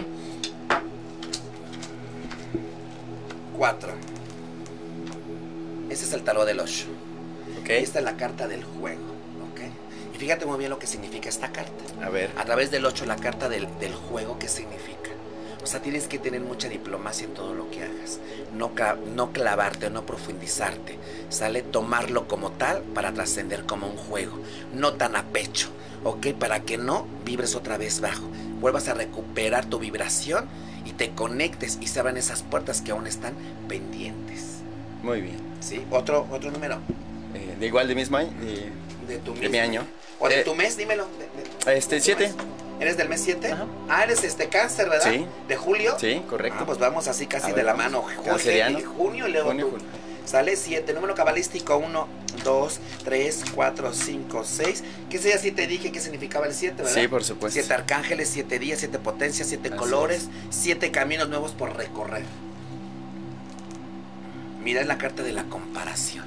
[3.57, 3.93] Cuatro.
[5.89, 6.85] Ese es el tarot del ocho.
[7.61, 7.69] Ok.
[7.69, 9.15] Esta es la carta del juego.
[10.15, 11.83] Y fíjate muy bien lo que significa esta carta.
[12.01, 12.31] A ver.
[12.37, 15.09] A través del 8, la carta del, del juego, ¿qué significa?
[15.61, 18.19] O sea, tienes que tener mucha diplomacia en todo lo que hagas.
[18.55, 18.71] No,
[19.13, 20.97] no clavarte o no profundizarte.
[21.27, 24.39] Sale tomarlo como tal para trascender como un juego.
[24.73, 25.67] No tan a pecho.
[26.05, 26.27] ¿Ok?
[26.39, 28.23] Para que no vibres otra vez bajo.
[28.61, 30.45] Vuelvas a recuperar tu vibración
[30.85, 33.33] y te conectes y se abran esas puertas que aún están
[33.67, 34.54] pendientes.
[35.05, 35.37] Muy bien.
[35.61, 35.85] ¿Sí?
[35.91, 36.79] Otro, otro número
[37.35, 38.31] Eh, de igual de mismo año.
[38.41, 38.69] eh,
[39.07, 39.51] de tu de mes.
[39.51, 39.85] mi año.
[40.19, 41.05] O de Eh, tu mes, dímelo.
[41.65, 42.27] De- de- Este, ¿Tu siete.
[42.27, 42.35] mes?
[42.79, 43.51] ¿Eres del mes 7?
[43.53, 43.67] Ajá.
[43.87, 45.09] Ah, eres este cáncer, ¿verdad?
[45.09, 45.25] Sí.
[45.47, 45.95] ¿De julio?
[45.99, 46.59] Sí, correcto.
[46.61, 48.03] Ah, pues vamos así casi de la mano.
[48.11, 49.71] Y junio y luego Junio, tú.
[49.73, 49.85] julio.
[50.25, 52.07] Sale 7, número cabalístico 1,
[52.43, 54.83] 2, 3, 4, 5, 6.
[55.09, 56.99] ¿Qué sería si te dije qué significaba el 7, verdad?
[57.01, 57.59] Sí, por supuesto.
[57.61, 62.23] 7 arcángeles, 7 días, 7 potencias, 7 Así colores, 7 caminos nuevos por recorrer.
[64.65, 66.25] Mira es la carta de la comparación.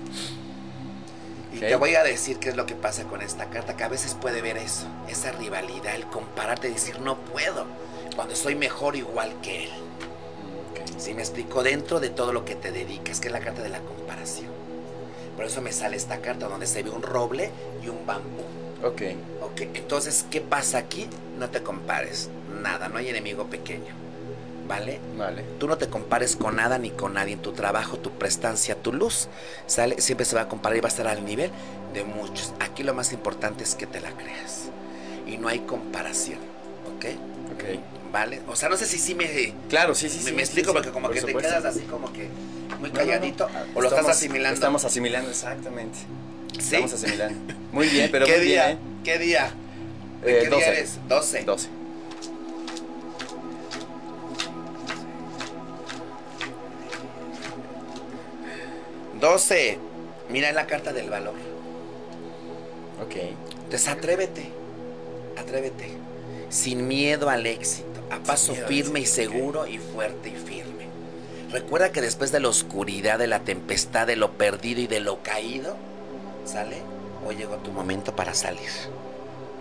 [1.53, 3.89] Y te voy a decir qué es lo que pasa con esta carta, que a
[3.89, 7.67] veces puede ver eso, esa rivalidad, el compararte, decir no puedo,
[8.15, 9.71] cuando soy mejor igual que él.
[10.99, 13.71] Si me explico dentro de todo lo que te dedicas, que es la carta de
[13.71, 14.53] la comparación.
[15.35, 17.51] Por eso me sale esta carta donde se ve un roble
[17.85, 18.45] y un bambú.
[18.85, 19.03] Ok.
[19.43, 21.09] Ok, entonces, ¿qué pasa aquí?
[21.41, 22.31] No te compares,
[22.63, 24.08] nada, no hay enemigo pequeño.
[24.69, 25.01] ¿Vale?
[25.17, 25.43] Vale.
[25.59, 28.93] Tú no te compares con nada ni con nadie en tu trabajo, tu prestancia, tu
[28.93, 29.29] luz.
[29.67, 30.01] ¿Sale?
[30.01, 31.51] Siempre se va a comparar y va a estar al nivel
[31.95, 32.53] de muchos.
[32.61, 34.65] Aquí lo más importante es que te la creas.
[35.27, 36.39] Y no hay comparación.
[36.97, 37.07] ¿Ok?
[37.55, 37.65] Ok.
[38.13, 38.41] ¿Vale?
[38.47, 39.27] O sea, no sé si sí me,
[39.69, 40.31] Claro, sí, sí, me, sí.
[40.33, 41.41] me sí, explico sí, porque como por que supuesto.
[41.43, 42.29] te quedas así como que
[42.79, 42.93] muy No, no, no.
[42.95, 43.45] calladito.
[43.75, 44.55] O lo Estamos- estás asimilando.
[44.55, 45.99] Estamos asimilando, exactamente.
[46.59, 46.77] ¿Sí?
[46.77, 47.55] Estamos asimilando.
[47.73, 48.67] Muy bien, pero ¿Qué muy día?
[48.67, 49.47] bien, ¿Qué día?
[49.47, 50.25] ¿eh?
[50.27, 50.65] ¿De Eh, qué 12.
[50.65, 50.99] día eres?
[51.09, 51.43] 12.
[51.45, 51.69] 12.
[59.21, 59.79] 12.
[60.29, 61.35] Mira la carta del valor.
[63.03, 63.17] Ok.
[63.65, 64.49] Entonces atrévete,
[65.37, 65.91] atrévete,
[66.49, 70.89] sin miedo al éxito, a paso miedo firme y seguro y fuerte y firme.
[71.51, 75.23] Recuerda que después de la oscuridad, de la tempestad, de lo perdido y de lo
[75.23, 75.77] caído,
[76.45, 76.79] ¿sale?
[77.27, 78.71] Hoy llegó tu momento para salir.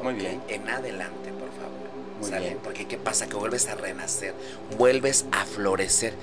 [0.02, 0.41] Muy bien.
[0.48, 1.88] En adelante, por favor.
[2.22, 2.46] Muy ¿Sale?
[2.46, 2.60] bien.
[2.63, 3.28] Porque ¿qué pasa?
[3.28, 4.34] Que vuelves a renacer,
[4.78, 6.13] vuelves a florecer.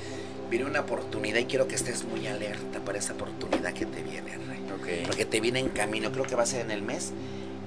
[0.54, 4.36] Viene una oportunidad y quiero que estés muy alerta para esa oportunidad que te viene,
[4.36, 4.64] Rey.
[4.72, 5.04] Ok.
[5.08, 7.10] Porque te viene en camino, creo que va a ser en el mes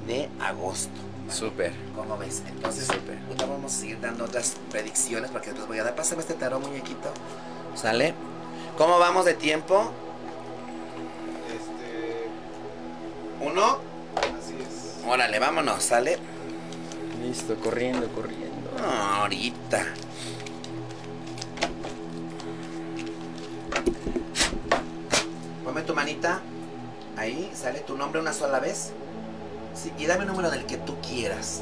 [0.08, 0.96] de agosto.
[1.26, 1.38] ¿vale?
[1.38, 1.74] Súper.
[1.94, 2.44] ¿Cómo ves?
[2.48, 3.18] Entonces, Súper.
[3.28, 5.96] ahorita vamos a seguir dando otras predicciones porque después voy a dar.
[5.96, 7.12] Pásame este tarot, muñequito.
[7.76, 8.14] ¿Sale?
[8.78, 9.92] ¿Cómo vamos de tiempo?
[11.50, 12.30] Este,
[13.46, 13.80] ¿Uno?
[14.16, 15.06] así es.
[15.06, 16.20] Órale, vámonos, ¿sale?
[17.22, 18.72] Listo, corriendo, corriendo.
[18.82, 19.88] No, ahorita.
[25.64, 26.42] Ponme tu manita.
[27.18, 28.92] Ahí, sale tu nombre una sola vez.
[29.74, 31.62] Sí, y dame un número del que tú quieras.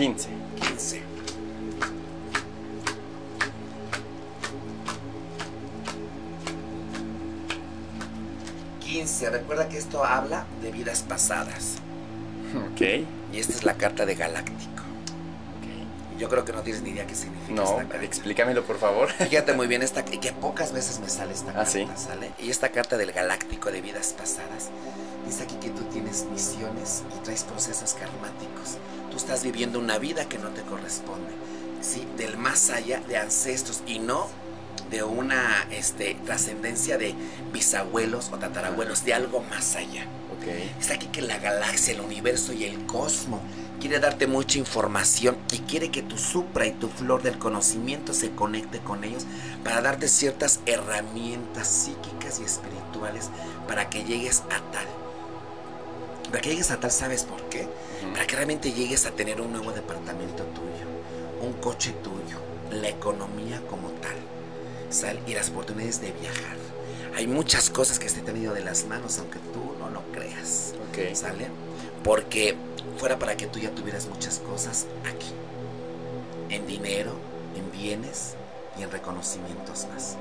[0.00, 0.30] Quince.
[0.62, 1.02] 15.
[8.80, 9.30] Quince.
[9.30, 11.74] Recuerda que esto habla de vidas pasadas.
[12.72, 12.80] Ok.
[13.32, 14.79] Y esta es la carta de Galáctico.
[16.20, 18.04] Yo creo que no tienes ni idea qué significa No, esta carta.
[18.04, 19.10] explícamelo, por favor.
[19.30, 21.88] Fíjate muy bien esta que pocas veces me sale esta Ah, carta, ¿sí?
[21.96, 22.30] ¿sale?
[22.38, 24.68] Y esta carta del Galáctico de vidas pasadas
[25.26, 28.76] dice aquí que tú tienes misiones y traes procesos karmáticos.
[29.10, 31.30] Tú estás viviendo una vida que no te corresponde,
[31.80, 34.28] sí, del más allá de ancestros y no
[34.90, 37.14] de una este, trascendencia de
[37.52, 40.02] bisabuelos o tatarabuelos, de algo más allá.
[40.36, 40.48] Ok.
[40.80, 43.40] Está aquí que la galaxia, el universo y el cosmos
[43.80, 48.30] quiere darte mucha información y quiere que tu supra y tu flor del conocimiento se
[48.30, 49.24] conecte con ellos
[49.64, 53.30] para darte ciertas herramientas psíquicas y espirituales
[53.66, 54.86] para que llegues a tal.
[56.28, 57.66] Para que llegues a tal, ¿sabes por qué?
[58.12, 60.86] Para que realmente llegues a tener un nuevo departamento tuyo,
[61.40, 62.38] un coche tuyo,
[62.70, 64.16] la economía como tal,
[64.90, 65.18] ¿sal?
[65.26, 66.56] y las oportunidades de viajar.
[67.16, 70.02] Hay muchas cosas que se te han ido de las manos, aunque tú no lo
[70.12, 70.74] creas.
[70.90, 71.14] Ok.
[71.14, 71.48] ¿Sale?
[72.04, 72.56] Porque
[72.98, 75.32] fuera para que tú ya tuvieras muchas cosas aquí.
[76.48, 77.12] En dinero,
[77.56, 78.34] en bienes
[78.78, 80.16] y en reconocimientos más.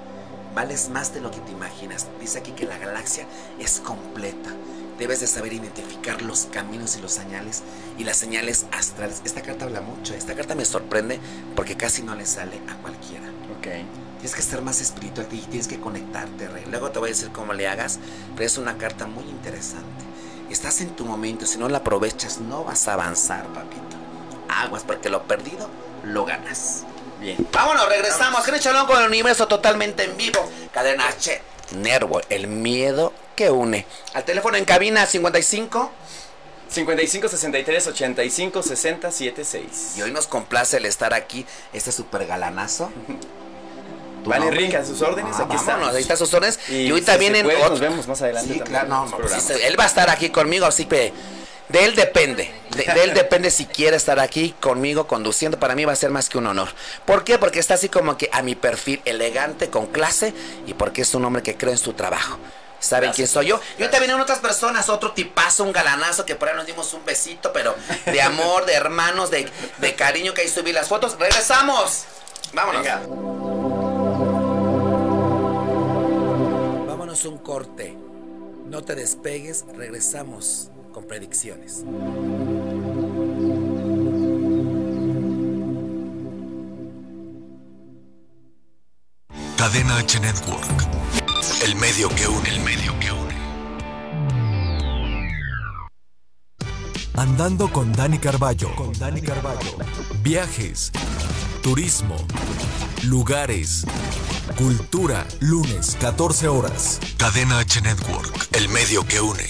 [0.56, 2.08] Vales más de lo que te imaginas.
[2.20, 3.26] Dice aquí que la galaxia
[3.60, 4.50] es completa.
[4.98, 7.64] Debes de saber identificar los caminos y los señales
[7.98, 9.22] y las señales astrales.
[9.24, 10.14] Esta carta habla mucho.
[10.14, 11.20] Esta carta me sorprende
[11.56, 13.30] porque casi no le sale a cualquiera.
[13.58, 13.68] Ok.
[14.20, 16.66] Tienes que ser más espiritual y tienes que conectarte, Rey.
[16.70, 18.00] Luego te voy a decir cómo le hagas,
[18.36, 20.09] pero es una carta muy interesante.
[20.50, 23.98] Estás en tu momento, si no la aprovechas, no vas a avanzar, papito.
[24.48, 25.70] Aguas, porque lo perdido
[26.04, 26.84] lo ganas.
[27.20, 27.48] Bien.
[27.52, 28.48] Vámonos, regresamos.
[28.48, 30.40] Henry Chalón con el universo totalmente en vivo.
[30.74, 31.42] Cadena H.
[31.76, 33.86] Nervo, el miedo que une.
[34.14, 35.92] Al teléfono en cabina 55.
[36.70, 39.94] 55 63 85 60 76.
[39.98, 42.92] Y hoy nos complace el estar aquí, este super galanazo.
[44.24, 44.60] ¿Tu Vale, nombre?
[44.66, 45.96] Rica, a sus órdenes, Ah, aquí vámonos, estamos.
[45.96, 46.60] ahí está sus órdenes.
[46.70, 49.18] Y, Y si se vienen puede, nos vemos más adelante Sí, también claro, en no,
[49.18, 51.14] pues, él va a estar aquí conmigo, así que
[51.70, 52.52] de él depende.
[52.76, 55.60] De, de él depende si quiere estar aquí conmigo conduciendo.
[55.60, 56.70] Para mí va a ser más que un honor.
[57.06, 57.38] ¿Por qué?
[57.38, 60.34] Porque está así como que a mi perfil elegante, con clase
[60.68, 62.38] y porque es un hombre que cree en su trabajo.
[62.80, 63.60] saben quién soy yo.
[63.78, 67.04] Y ahorita vienen otras personas, otro tipazo, un galanazo, que por ahí nos dimos un
[67.06, 69.48] besito, pero de amor, de hermanos, de,
[69.80, 71.18] de cariño, que ahí subí las fotos.
[71.20, 72.06] ¡Regresamos!
[72.54, 73.59] Vámonos.
[77.26, 77.98] Un corte.
[78.66, 81.84] No te despegues, regresamos con predicciones.
[89.58, 90.88] Cadena H Network.
[91.66, 93.36] El medio que une, el medio que une.
[97.16, 98.74] Andando con Dani Carballo.
[98.76, 99.78] Con Dani Carballo.
[100.24, 100.92] Viajes,
[101.62, 102.16] turismo,
[103.04, 103.86] lugares,
[104.56, 105.26] cultura.
[105.40, 107.00] Lunes, 14 horas.
[107.18, 108.48] Cadena H Network.
[108.52, 109.46] El medio que une.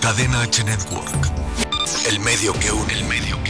[0.00, 1.30] Cadena H Network.
[2.06, 3.49] El medio que une, el medio que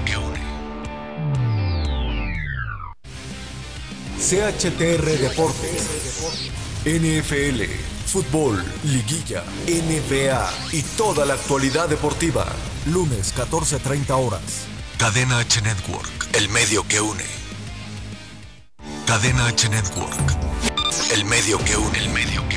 [4.31, 5.89] CHTR Deportes.
[6.85, 7.63] NFL,
[8.05, 12.45] fútbol, liguilla, NBA y toda la actualidad deportiva.
[12.85, 14.67] Lunes 14.30 horas.
[14.97, 16.29] Cadena H Network.
[16.31, 17.25] El medio que une.
[19.05, 20.37] Cadena H Network.
[21.13, 22.50] El medio que une, el medio.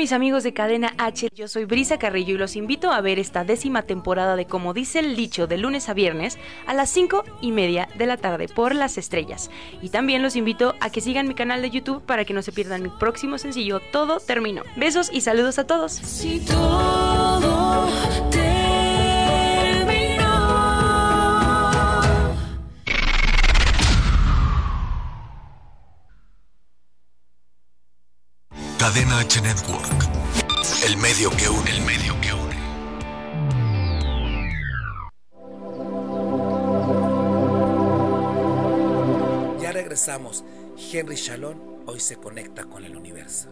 [0.00, 3.44] Mis amigos de Cadena H, yo soy Brisa Carrillo y los invito a ver esta
[3.44, 7.52] décima temporada de Como dice el dicho de lunes a viernes a las 5 y
[7.52, 9.50] media de la tarde por las estrellas.
[9.82, 12.50] Y también los invito a que sigan mi canal de YouTube para que no se
[12.50, 14.62] pierdan mi próximo sencillo Todo Terminó.
[14.74, 15.92] Besos y saludos a todos.
[28.80, 30.08] Cadena H Network.
[30.86, 32.56] El medio que une, el medio que une.
[39.60, 40.44] Ya regresamos.
[40.90, 43.50] Henry Shalom hoy se conecta con el universo.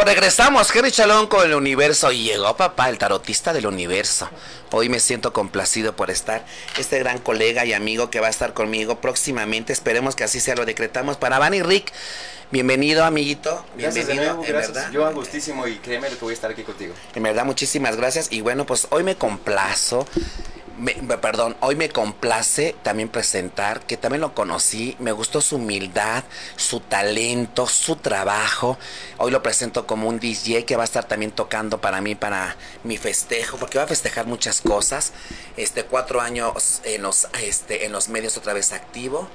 [0.00, 2.10] Pues regresamos, Henry Chalón con el universo.
[2.10, 4.30] Y llegó papá, el tarotista del universo.
[4.70, 6.46] Hoy me siento complacido por estar.
[6.78, 9.74] Este gran colega y amigo que va a estar conmigo próximamente.
[9.74, 11.18] Esperemos que así sea, lo decretamos.
[11.18, 11.92] Para Van y Rick,
[12.50, 13.62] bienvenido, amiguito.
[13.76, 14.74] Gracias de Bienvenido, nuevo, en gracias.
[14.74, 14.90] verdad.
[14.90, 16.94] Yo gustísimo y créeme que voy a estar aquí contigo.
[17.14, 18.32] En verdad, muchísimas gracias.
[18.32, 20.06] Y bueno, pues hoy me complazo.
[20.80, 26.24] Me- perdón, hoy me complace también presentar que también lo conocí, me gustó su humildad,
[26.56, 28.78] su talento, su trabajo.
[29.18, 32.56] Hoy lo presento como un DJ que va a estar también tocando para mí, para
[32.84, 35.12] mi festejo, porque va a festejar muchas cosas.
[35.56, 39.28] Este, cuatro años en los, este, en los medios otra vez activo,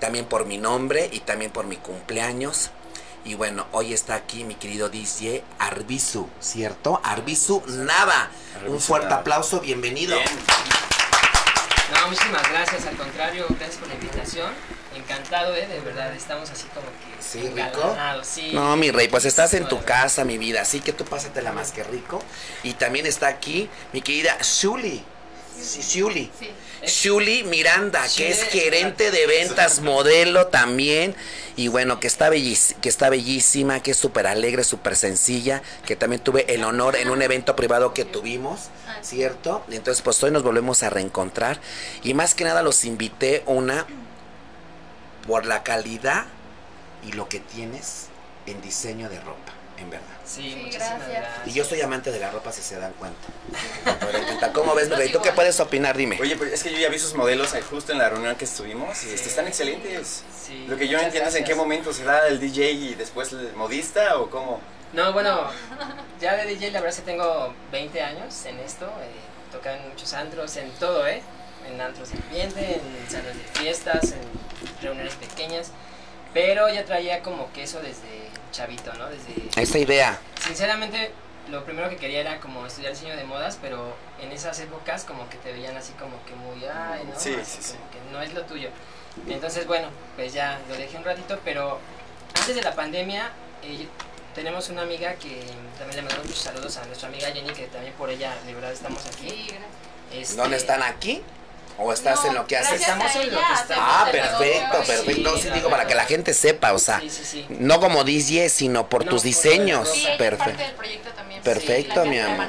[0.00, 2.70] también por mi nombre y también por mi cumpleaños.
[3.24, 7.00] Y bueno, hoy está aquí mi querido DJ Arbizu, ¿cierto?
[7.04, 8.30] Arbizu Nava.
[8.66, 9.20] Un fuerte Nava.
[9.20, 10.16] aplauso, bienvenido.
[10.16, 10.89] Bien.
[11.92, 14.52] No, muchísimas gracias, al contrario, gracias por la invitación.
[14.96, 15.66] Encantado, ¿eh?
[15.66, 17.22] De verdad, estamos así como que.
[17.22, 17.96] Sí, rico.
[18.22, 18.50] sí.
[18.52, 21.72] No, mi rey, pues estás en tu casa, mi vida, así que tú pásatela más
[21.72, 22.22] que rico.
[22.62, 25.04] Y también está aquí mi querida Shuli.
[25.60, 26.30] Sí, Shuli.
[26.38, 26.50] Sí.
[26.86, 31.14] Shuli Miranda, que es gerente de ventas, modelo también.
[31.56, 35.62] Y bueno, que está, bellis- que está bellísima, que es súper alegre, súper sencilla.
[35.84, 38.70] Que también tuve el honor en un evento privado que tuvimos,
[39.02, 39.62] ¿cierto?
[39.68, 41.60] Y entonces, pues hoy nos volvemos a reencontrar.
[42.02, 43.86] Y más que nada los invité, una,
[45.26, 46.26] por la calidad
[47.06, 48.06] y lo que tienes
[48.46, 50.06] en diseño de ropa, en verdad.
[50.24, 51.08] Sí, Sí, muchísimas gracias.
[51.10, 51.46] gracias.
[51.48, 53.18] Y yo soy amante de la ropa, si se dan cuenta.
[54.54, 55.10] ¿Cómo ves, mi rey?
[55.12, 55.96] ¿Tú qué puedes opinar?
[55.96, 56.18] Dime.
[56.20, 58.44] Oye, pues es que yo ya vi sus modelos eh, justo en la reunión que
[58.44, 59.14] estuvimos y Sí.
[59.14, 60.22] este, están excelentes.
[60.46, 63.32] Sí, Lo que yo no entiendo es en qué momento será el DJ y después
[63.32, 64.60] el modista o cómo.
[64.92, 65.48] No, bueno,
[66.20, 69.88] ya de DJ la verdad es que tengo 20 años en esto, eh, tocan en
[69.88, 71.22] muchos antros, en todo, ¿eh?
[71.68, 75.70] En antros de ambiente, en salas de fiestas, en reuniones pequeñas,
[76.34, 79.08] pero ya traía como que eso desde chavito, ¿no?
[79.08, 79.60] Desde...
[79.60, 80.18] Esa idea.
[80.44, 81.12] Sinceramente,
[81.50, 85.28] lo primero que quería era como estudiar diseño de modas, pero en esas épocas como
[85.28, 87.18] que te veían así como que muy, ay, ¿no?
[87.18, 88.70] Sí, Así sí, que no es lo tuyo.
[89.28, 91.78] Entonces, bueno, pues ya lo dejé un ratito, pero
[92.34, 93.30] antes de la pandemia
[93.62, 93.86] eh,
[94.34, 95.40] tenemos una amiga que
[95.78, 98.72] también le mandamos muchos saludos a nuestra amiga Jenny, que también por ella de verdad
[98.72, 99.28] estamos aquí.
[99.30, 99.70] Sí, gracias.
[100.12, 101.22] Este, ¿Dónde están aquí?
[101.78, 102.80] ¿O estás No, en lo que haces?
[102.80, 103.84] Estamos a en lo que estamos.
[103.86, 105.30] Ah, perfecto, perfecto.
[105.30, 107.46] No, sí digo para que la gente sepa, o sea, Sí, sí, sí.
[107.48, 109.88] no como DJ, sino por No, tus por diseños.
[109.88, 110.62] parte Perfecto.
[110.62, 111.42] del proyecto también.
[111.42, 112.46] Perfecto, mi amor.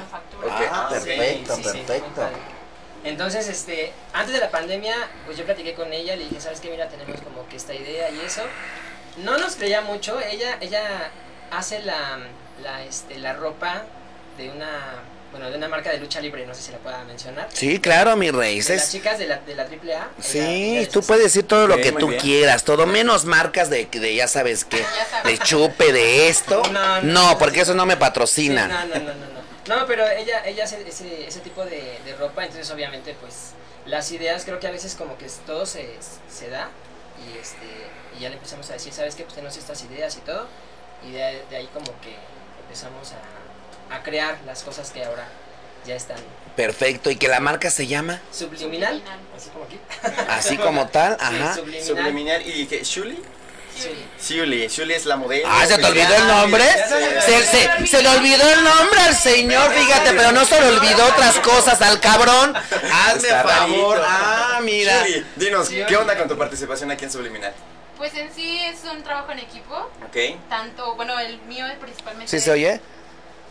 [0.50, 2.30] Ah, Sí, perfecto, sí, sí, muy perfecto.
[3.04, 6.70] Entonces, este, antes de la pandemia, pues yo platiqué con ella, le dije, ¿sabes qué?
[6.70, 8.41] Mira, tenemos como que esta idea y eso.
[9.17, 11.10] No nos creía mucho, ella, ella
[11.51, 12.17] hace la,
[12.63, 13.83] la, este, la ropa
[14.37, 14.95] de una,
[15.31, 17.47] bueno, de una marca de lucha libre, no sé si la pueda mencionar.
[17.53, 18.61] Sí, claro, mi rey.
[18.61, 20.09] De las chicas de la, de la AAA.
[20.19, 22.19] Sí, tú es- puedes decir todo lo que tú bien.
[22.21, 25.39] quieras, todo menos marcas de, de ya sabes qué, sabes.
[25.39, 26.61] de chupe, de esto.
[26.71, 27.37] No, no, No, no.
[27.37, 28.67] porque eso no me Sí, patrocina.
[28.67, 29.41] no, no, no, no, no.
[29.75, 33.51] No, pero ella, ella hace ese, ese tipo de, de ropa, entonces obviamente pues
[33.85, 35.87] las ideas creo que a veces como que todo se,
[36.29, 36.69] se da
[37.23, 37.57] y este
[38.17, 39.23] y ya le empezamos a decir, ¿sabes qué?
[39.23, 40.47] Pues tenemos estas ideas y todo
[41.07, 42.15] y de, de ahí como que
[42.63, 45.27] empezamos a, a crear las cosas que ahora
[45.85, 46.17] ya están.
[46.55, 49.19] Perfecto, y que la marca se llama Subliminal, Subliminal.
[49.37, 49.79] así como aquí.
[50.29, 51.55] así como tal, Sí, ajá.
[51.55, 51.85] subliminal.
[51.87, 53.19] Subliminal y que Shuli.
[53.73, 54.35] Sí.
[54.35, 55.47] Shuli, Shuli es la modelo.
[55.49, 56.63] Ah, ¿se te olvidó el nombre?
[57.25, 61.05] Se, se- se le olvidó el nombre al señor, fíjate, pero no se le olvidó
[61.07, 62.53] otras cosas al cabrón.
[62.93, 64.01] Hazme favor.
[64.05, 65.07] Ah, mira.
[65.07, 67.53] Shuli, dinos, ¿qué onda con tu participación aquí en Subliminal?
[68.01, 69.75] Pues en sí es un trabajo en equipo,
[70.07, 70.17] Ok.
[70.49, 72.31] tanto, bueno, el mío es principalmente...
[72.31, 72.81] ¿Sí se oye?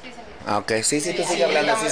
[0.03, 0.31] Sí se oye.
[0.45, 1.89] Ah, ok, sí, sí, tú Sí, sigue sí, hablando, sí.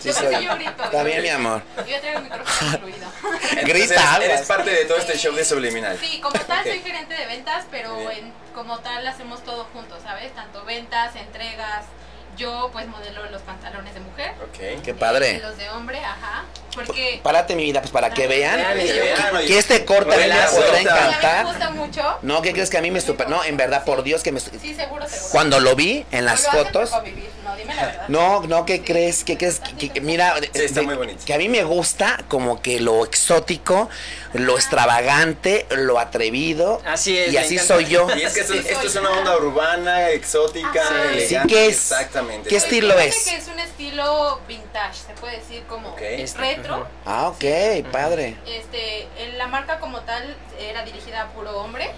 [0.00, 0.46] Sí Yo porque oye.
[0.46, 0.82] yo.
[0.84, 1.62] Está bien, mi amor.
[1.76, 3.06] Yo traigo el micrófono incluido.
[3.22, 5.96] Entonces, Grita, eres, eres parte de todo este show de Subliminal.
[6.00, 6.66] Sí, como tal Ok.
[6.66, 10.34] soy gerente de ventas, pero en, como tal hacemos todo juntos, ¿sabes?
[10.34, 11.84] Tanto ventas, entregas.
[12.36, 14.32] Yo pues modelo los pantalones de mujer.
[14.42, 14.82] Ok.
[14.82, 15.38] Qué eh, padre.
[15.38, 16.46] Los de hombre, ajá.
[16.74, 17.20] Porque...
[17.22, 18.60] Párate, mi vida, pues para que vean
[19.46, 20.56] que, este corte a mí me Buenazo.
[20.56, 21.46] podrá me encantar.
[21.46, 22.02] gusta mucho.
[22.22, 23.28] No, ¿qué crees que a mí me super...
[23.28, 24.40] No, en verdad, por Dios que me...
[24.40, 25.30] Sí, seguro, seguro.
[25.32, 26.90] Cuando lo vi en las fotos...
[27.54, 28.08] No, dime la verdad.
[28.08, 29.24] No, no, ¿qué crees?
[29.24, 29.60] ¿Qué crees?
[29.78, 31.24] Que- que- mira, Sí, está de- muy bonito.
[31.24, 33.88] que a mí me gusta como que lo exótico,
[34.32, 36.80] lo extravagante, lo atrevido.
[36.86, 37.74] Así es, Y así encanta.
[37.74, 38.06] soy yo.
[38.16, 38.86] Y es que esto, Sí, esto soy.
[38.86, 41.12] es una onda urbana, exótica, Ajá.
[41.12, 41.28] elegante.
[41.28, 41.72] Sí, ¿qué es?
[41.76, 42.48] Exactamente.
[42.48, 43.24] ¿Qué estilo es?
[43.28, 45.96] que es un estilo vintage, se puede decir como.
[46.00, 46.76] Este, retro.
[46.78, 46.86] ujú.
[47.06, 47.44] Ah, ok,
[47.90, 48.36] padre.
[48.46, 51.90] Este, en la marca como tal era dirigida a puro hombre.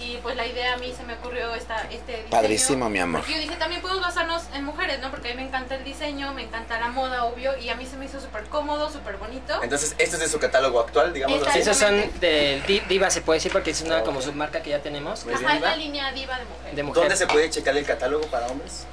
[0.00, 2.30] Y pues la idea a mí se me ocurrió esta, este diseño.
[2.30, 3.20] Padrísimo, mi amor.
[3.20, 5.10] Porque yo dije, también podemos basarnos en mujeres, ¿no?
[5.10, 7.56] Porque a mí me encanta el diseño, me encanta la moda, obvio.
[7.58, 9.60] Y a mí se me hizo súper cómodo, súper bonito.
[9.62, 11.52] Entonces, esto es de su catálogo actual, digamos así.
[11.54, 14.70] Sí, esos son de Di- Diva, se puede decir, porque es una como submarca que
[14.70, 15.26] ya tenemos.
[15.26, 16.74] Ajá, es la línea diva de mujer.
[16.76, 17.02] de mujer.
[17.02, 18.86] ¿Dónde se puede checar el catálogo para hombres?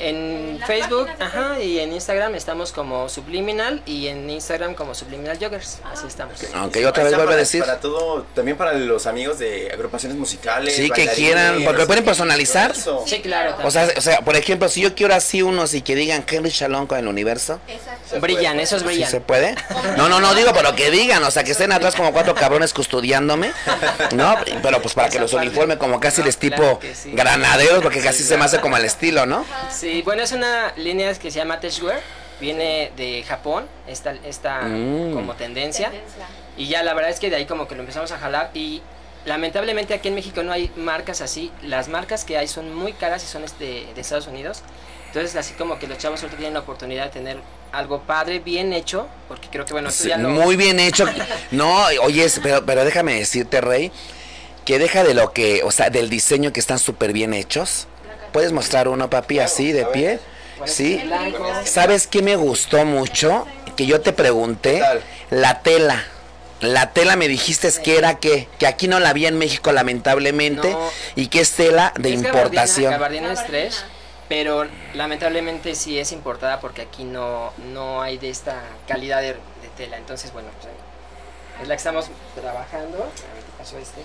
[0.00, 5.78] En Facebook, ajá, y en Instagram estamos como Subliminal y en Instagram como Subliminal Joggers.
[5.92, 6.34] Así estamos.
[6.54, 7.60] Aunque otra vez vuelvo a para- decir.
[7.60, 10.76] Para todo, también para los amigos de agrupaciones musicales.
[10.76, 12.70] Sí, que quieran, porque pueden personalizar.
[12.72, 13.02] eso.
[13.06, 13.56] Sí, claro.
[13.64, 16.50] O sea, o sea, por ejemplo, si yo quiero así unos y que digan Henry
[16.50, 18.20] Shalom con el universo, Exacto.
[18.20, 19.10] brillan, esos ¿sí brillan.
[19.10, 19.54] se puede?
[19.96, 22.72] No, no, no digo, pero que digan, o sea, que estén atrás como cuatro cabrones
[22.72, 23.52] custodiándome,
[24.14, 24.36] ¿no?
[24.62, 27.10] Pero pues para que los uniforme como casi No, les tipo sí.
[27.12, 29.44] granaderos, porque casi se me hace como el estilo, ¿no?
[29.70, 32.00] Sí, bueno, es una línea que se llama Techwear.
[32.40, 35.12] Viene de Japón, esta, esta Mm.
[35.12, 35.90] como tendencia.
[35.90, 36.26] Tendencia.
[36.56, 38.80] Y ya la verdad es que de ahí como que lo empezamos a jalar y
[39.24, 41.50] lamentablemente aquí en México no hay marcas así.
[41.62, 44.62] Las marcas que hay son muy caras y son este, de Estados Unidos.
[45.08, 47.38] Entonces así como que los chavos ahorita tienen la oportunidad de tener
[47.72, 50.28] algo padre, bien hecho, porque creo que bueno, tú Sí, ya lo...
[50.30, 51.06] Muy bien hecho.
[51.50, 53.90] No, oye, pero, pero déjame decirte, Rey,
[54.64, 57.86] que deja de lo que, o sea, del diseño que están súper bien hechos.
[58.32, 60.20] ¿Puedes mostrar uno, papi, así de pie?
[60.64, 61.00] Sí.
[61.04, 61.46] blanco.
[61.64, 63.46] ¿Sabes qué me gustó mucho?
[63.76, 64.82] Que yo te pregunté,
[65.30, 66.02] la tela.
[66.60, 70.70] La tela me dijiste que era que, que aquí no la había en México lamentablemente
[70.72, 70.90] No.
[71.14, 72.90] y que es tela de Es importación.
[72.90, 73.46] Gabardina, gabardina.
[73.46, 73.74] Stretch,
[74.28, 79.68] pero lamentablemente sí es importada porque aquí no, no hay de esta calidad de, de
[79.76, 79.96] tela.
[79.98, 82.96] Entonces, bueno, pues ahí es la que estamos trabajando.
[83.04, 84.00] A ver qué pasó este.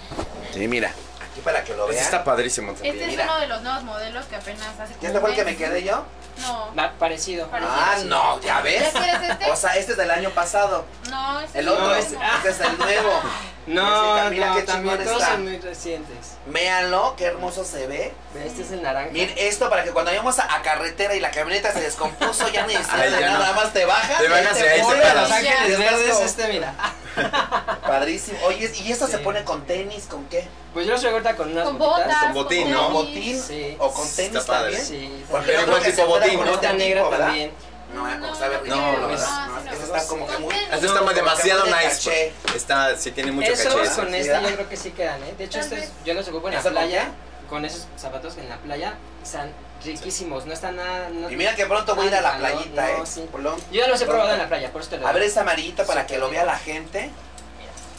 [0.54, 0.94] Sí, mira,
[1.34, 2.72] aquí para que lo Ese está padrísimo.
[2.72, 3.24] Este es Mira.
[3.26, 5.52] uno de los nuevos modelos que apenas hace ¿Ya como te fue el un que
[5.52, 6.06] me quedé yo?
[6.42, 6.74] No.
[6.78, 7.48] Va, parecido.
[7.48, 7.76] Parecido.
[7.76, 8.94] Ah, no, ya ves.
[8.94, 9.52] ¿Ya quieres este?
[9.52, 10.86] O sea, este es del año pasado.
[11.10, 11.96] No, este El es otro, uno.
[11.96, 13.12] este es el nuevo.
[13.66, 15.34] No, Mira no, qué también todos está.
[15.34, 16.18] son muy recientes.
[16.47, 18.11] Véanlo, qué hermoso se ve.
[18.45, 19.11] Este es el naranja.
[19.11, 22.68] Miren, esto para que cuando vayamos a, a carretera y la camioneta se descompuso, ya
[22.68, 23.39] ni Ay, de ya nada, no.
[23.39, 24.18] nada más te bajas.
[24.22, 25.70] Te bajas y ahí te quedas.
[25.70, 26.74] Los Verdes, este, mira.
[27.82, 28.38] Padrísimo.
[28.45, 30.05] Oye, ¿y esto se pone con tenis?
[30.09, 30.45] ¿Con qué?
[30.74, 32.05] Pues yo los traigo ahorita con unas Con botitas.
[32.07, 32.24] botas.
[32.24, 32.84] Con botín, ¿no?
[32.86, 33.41] ¿Con botín?
[33.41, 33.76] Sí.
[33.80, 34.76] ¿O con tenis Está padre.
[34.78, 34.86] también?
[34.86, 36.53] Sí, Porque Pero no igual creo que tipo botín, con ¿no?
[36.53, 37.51] este Esta negra también.
[37.94, 39.48] No, No, como sabe rico, no, ¿verdad?
[39.48, 39.72] no, No, es sí, que no.
[39.76, 40.56] ese está como que muy...
[40.56, 41.96] Este está más demasiado Como que nice.
[41.96, 42.34] caché.
[42.44, 42.56] pues.
[42.56, 43.96] Está, sí tiene mucho Esos caché.
[43.96, 45.36] con Sí, este yo creo que sí quedan, ¿eh?
[45.38, 47.12] De hecho, estos yo los ocupo en la ¿Eso con playa.
[47.50, 49.52] Con esos zapatos en la playa están
[49.86, 50.46] riquísimos.
[50.46, 51.10] No están nada.
[51.10, 53.06] No, Y mira que pronto voy a ir a la playita, no, ¿eh?
[53.06, 53.30] sí.
[53.72, 55.32] Yo ya los he probado en la playa, por eso te lo A ver digo.
[55.32, 57.12] ese amarillito para que lo vea la gente.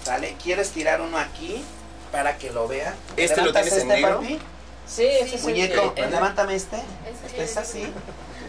[0.03, 0.37] ¿Sale?
[0.43, 1.65] ¿Quieres tirar uno aquí?
[2.11, 2.95] Para que lo vea.
[3.17, 4.21] ¿Este lo ¿Levantas tienes en este, negro?
[4.21, 4.39] papi?
[4.87, 6.77] Sí, ese es el Muñeco, el- levántame este.
[6.77, 7.93] Ese Este es así.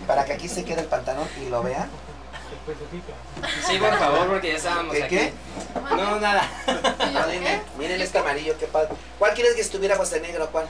[0.08, 1.88] Para que aquí se quede el pantalón y lo vea.
[3.68, 5.16] Sí, por favor, porque ya estábamos ¿Qué, aquí.
[5.18, 5.34] qué?
[5.96, 6.50] No, nada.
[7.14, 7.62] No, dime.
[7.78, 8.90] Miren este amarillo, qué padre.
[9.20, 10.48] ¿Cuál quieres que estuviera pues en negro?
[10.52, 10.68] ¿Cuál?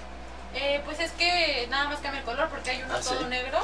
[0.54, 3.26] Eh, pues es que nada más cambia el color porque hay uno Ah, todo ¿sí?
[3.26, 3.60] negro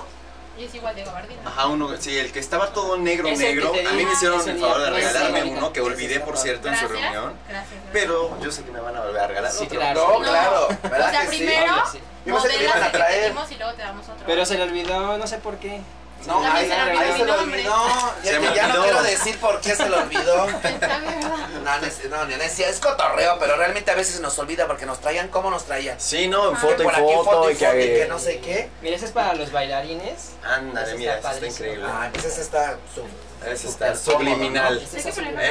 [0.57, 1.41] y es igual de gabardina.
[1.45, 3.69] Ajá, uno, sí, el que estaba todo negro, Es negro.
[3.89, 6.88] A mí me hicieron el favor de regalarme uno que olvidé, por cierto, en su
[6.89, 7.11] Gracias.
[7.13, 7.34] reunión.
[7.47, 7.80] Gracias.
[7.93, 9.80] Pero yo sé que me van a volver a regalar Sí, otro.
[9.80, 10.07] claro.
[10.07, 10.30] No, No.
[10.30, 10.67] claro.
[10.67, 11.99] O ¿Verdad sea, que primero sí.
[12.26, 13.24] Yo pensé que iban a traer.
[13.24, 14.24] pedimos y luego te damos otro.
[14.26, 15.82] Pero se le olvidó, no sé por qué.
[16.28, 17.88] No, ahí, se le olvidó ahí se lo olvidó.
[18.24, 20.45] Ya, Se me ya no quiero decir por qué se lo olvidó.
[20.63, 21.47] Está bien, ¿verdad?
[21.63, 24.86] No, no, es- no, es, es cotorreo, pero realmente a veces se nos olvida porque
[24.86, 25.99] nos traían como nos traían.
[25.99, 28.05] Sí, no, en Ah, foto y por aquí foto, foto y que, foto y que
[28.07, 28.69] no sé qué.
[28.84, 30.34] Mira, ese es para los bailarines.
[30.43, 31.86] Ándale, mira, está increíble.
[31.88, 33.01] Ah, pues ese está su-
[33.46, 34.78] Eso está subliminal.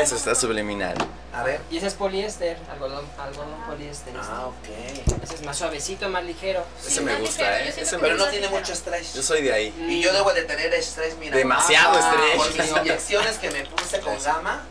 [0.01, 0.95] Eso está subliminal.
[1.33, 1.61] A ver.
[1.71, 4.15] Y ese es poliéster, algodón, algodón poliéster.
[4.15, 4.29] este.
[4.33, 5.23] Ah, ok.
[5.23, 6.65] Ese es más suavecito, más ligero.
[6.85, 7.83] Ese me gusta, ligero, ¿eh?
[7.83, 8.59] Ese Pero no tiene ligero.
[8.61, 9.15] mucho estrés.
[9.15, 9.75] Yo soy de ahí.
[9.89, 11.37] Y yo debo de tener estrés, mira.
[11.37, 12.37] Demasiado Ah, estrés.
[12.37, 14.63] Por mis inyecciones que me puse con gama.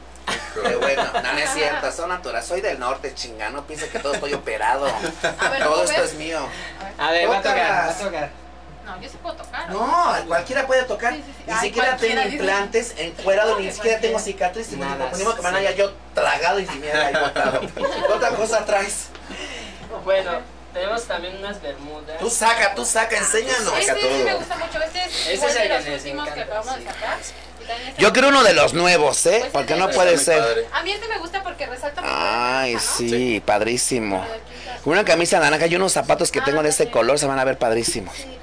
[0.62, 2.48] Pero bueno, no, no es cierto, son naturales.
[2.48, 3.66] Soy del norte, chingano.
[3.66, 4.86] Piensa que todo estoy operado.
[4.86, 6.12] Ver, Todo ¿cómo esto ves?
[6.12, 6.40] es mío.
[6.98, 8.32] A ver, va a tocar, va a tocar.
[8.90, 9.70] No, yo sí puedo tocar.
[9.70, 11.14] No, cualquiera puede tocar.
[11.14, 11.44] Sí, sí, sí.
[11.48, 12.36] Ni Ay, siquiera tengo dice.
[12.36, 14.78] implantes, encuerado, ¿Cómo ni siquiera tengo cicatrices.
[14.78, 15.56] Nada, ponemos que me sí.
[15.56, 17.62] haya yo tragado y si me haya botado.
[17.76, 19.08] ¿Qué otra cosa traes?
[20.04, 20.32] Bueno,
[20.74, 22.18] tenemos también unas bermudas.
[22.20, 23.74] Tú saca, tú saca, enséñanos.
[23.78, 24.24] Este sí todo.
[24.26, 24.82] me gusta mucho.
[24.82, 26.80] Este es Ese igual es de el que los últimos que acabamos sí.
[26.84, 27.18] de sacar.
[27.20, 29.38] Y este Yo quiero uno de los nuevos, ¿eh?
[29.42, 30.40] Pues Porque sí, no puede ser.
[30.40, 30.68] padre.
[30.74, 32.14] A mí este me gusta porque resalta mucho.
[32.18, 32.80] Ay, ¿no?
[32.80, 34.22] sí, padrísimo.
[34.24, 34.32] Aquí
[34.68, 34.90] está.
[34.90, 37.44] Una camisa naranja y unos zapatos que Ah, tengo de este color se van a
[37.44, 38.16] ver padrísimos.
[38.16, 38.38] Sí.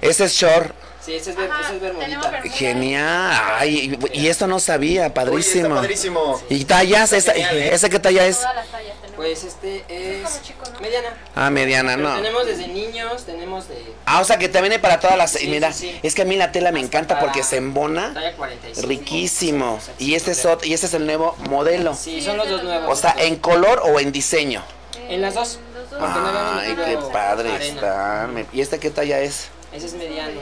[0.00, 0.74] Ese es short.
[1.04, 2.42] Sí, ese es, ber- Ajá, ese es bermudita.
[2.52, 3.32] Genial.
[3.58, 5.74] Ay, y y esto no sabía, Oye, está padrísimo.
[5.76, 6.42] padrísimo.
[6.50, 7.12] ¿Y tallas?
[7.14, 7.74] Está Esa- genial, ¿eh?
[7.74, 8.36] ¿Ese qué talla es?
[8.38, 9.16] Todas las tallas tenemos.
[9.16, 10.80] Pues este es como chico, ¿no?
[10.80, 11.08] mediana.
[11.34, 12.16] Ah, mediana, Pero no.
[12.16, 15.32] tenemos desde niños, tenemos de Ah, o sea que te viene para todas las...
[15.32, 16.00] Sí, Mira, sí, sí.
[16.02, 18.12] es que a mí la tela me Hasta encanta porque se embona.
[18.14, 18.86] talla 45.
[18.88, 19.78] Riquísimo.
[19.98, 21.94] Y este es, y este es el nuevo modelo.
[21.94, 22.98] Sí, Sí, son los es de dos nuevos.
[22.98, 24.62] O sea, ¿en color o en diseño?
[25.08, 25.58] En las dos.
[25.98, 27.74] Ay, qué padre arena.
[27.74, 28.34] están.
[28.34, 29.48] Me- ¿Y este qué talla es?
[29.72, 30.32] Ese es mediano.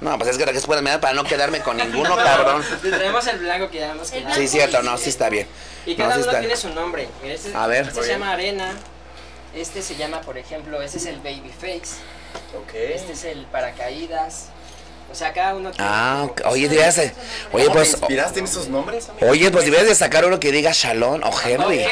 [0.00, 2.62] No, pues es que es pueden mirar para no quedarme con ninguno, cabrón.
[2.82, 4.34] Traemos el blanco que ya hemos quedado.
[4.34, 5.46] Sí, cierto, no, sí está bien.
[5.86, 7.08] Y No, cada sí uno está- tiene su nombre.
[7.22, 7.86] Mira, este, A ver.
[7.88, 8.72] este se llama arena.
[9.54, 11.96] Este se llama, por ejemplo, ese es el baby face.
[12.56, 12.74] Ok.
[12.74, 14.46] Este es el paracaídas.
[15.10, 17.12] O sea, cada uno tiene Ah, oye, de- oye,
[17.64, 19.08] ¿Cómo pues, te inspiraste en esos nombres?
[19.08, 19.26] amigo?
[19.30, 21.82] oye, pues debías de sacar uno que diga Shalom o Henry.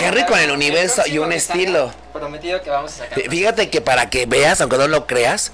[0.00, 1.92] Henry con el el universo y un estilo.
[2.14, 3.18] Prometido que vamos a sacar.
[3.18, 5.52] Fí- Fíjate que para que veas, aunque no lo creas,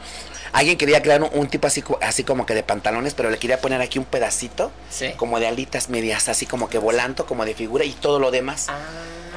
[0.53, 3.61] alguien quería crear un, un tipo así, así como que de pantalones, pero le quería
[3.61, 5.12] poner aquí un pedacito, Sí.
[5.16, 8.66] como de alitas medias, así como que volando, como de figura y todo lo demás.
[8.68, 8.78] Ah,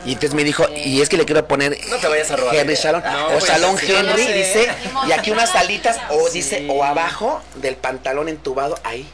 [0.06, 2.56] Y entonces me dijo, y es que le quiero poner No te vayas a robar.
[2.56, 4.34] Henry Shalom, No, o pues, Shalom Henry, no sé.
[4.34, 4.68] dice,
[5.08, 6.40] y aquí unas alitas, o Sí.
[6.40, 9.08] dice, o abajo del pantalón entubado, ahí.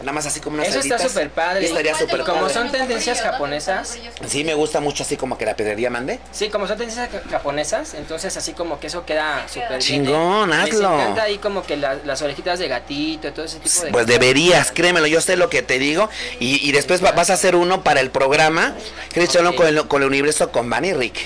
[0.00, 1.62] Nada más así como unas Eso está súper padre.
[1.62, 2.54] Y estaría ¿Cuál de súper Como padre.
[2.54, 6.20] son tendencias japonesas, Sí, me gusta mucho así como que la pedrería mande.
[6.30, 9.80] Sí, como son tendencias ja- japonesas, entonces así como que eso queda súper bien.
[9.80, 10.64] Chingón, ¿eh?
[10.66, 10.94] Les hazlo.
[11.00, 14.06] encanta ahí como que la- las orejitas de gatito, todo ese tipo de Pues cosas.
[14.06, 16.08] deberías, créemelo, yo sé lo que te digo.
[16.38, 18.74] Y, y después va- vas a hacer uno para el programa,
[19.12, 19.56] Cristiano, Ok.
[19.56, 21.16] con, el, con el universo con Van y Rick.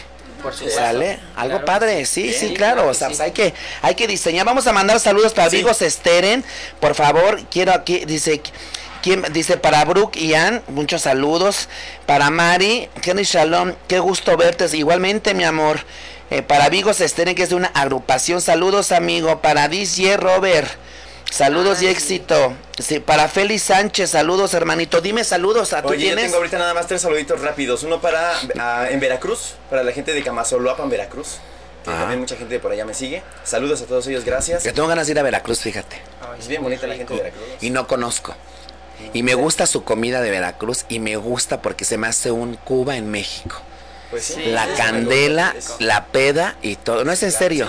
[0.43, 0.81] Por supuesto.
[0.81, 1.21] ¿Sale?
[1.37, 1.65] Algo Claro.
[1.65, 2.77] padre, sí, sí, Sí, claro.
[2.77, 3.13] claro O sea, sí.
[3.15, 4.45] pues hay que, hay que diseñar.
[4.45, 6.45] Vamos a mandar saludos para Vigo Steren.
[6.81, 8.41] Por favor, quiero aquí, dice.
[9.03, 9.25] ¿Quién?
[9.33, 11.69] Dice para Brooke y Ann, muchos saludos.
[12.07, 14.67] Para Mari, Kenny Shalom, qué gusto verte.
[14.77, 15.81] Igualmente, mi amor.
[16.31, 18.41] Eh, para Vigo Steren, que es de una agrupación.
[18.41, 19.41] Saludos, amigo.
[19.43, 20.69] Para DJ Robert.
[21.33, 21.93] Saludos y Ay.
[21.93, 22.53] éxito.
[22.79, 25.01] Sí, para Félix Sánchez, saludos, hermanito.
[25.01, 25.73] Dime saludos.
[25.73, 26.25] ¿A tú Oye, yo tienes?
[26.27, 27.83] tengo ahorita nada más tres saluditos rápidos.
[27.85, 31.39] Uno para ah, en Veracruz, para la gente de Camazoloapan, Veracruz.
[31.85, 33.23] Que también mucha gente de por allá me sigue.
[33.45, 34.63] Saludos a todos ellos, gracias.
[34.63, 35.97] Yo tengo ganas de ir a Veracruz, fíjate.
[36.21, 37.37] Ay, Es bien bonita la gente de rico.
[37.41, 37.63] Veracruz.
[37.63, 38.35] y no conozco.
[39.15, 42.57] Y me gusta su comida de Veracruz y me gusta porque se me hace un
[42.57, 43.57] Cuba en México.
[44.11, 44.35] Pues sí.
[44.35, 47.05] Sí, la es candela, la peda y todo.
[47.05, 47.69] No es en serio.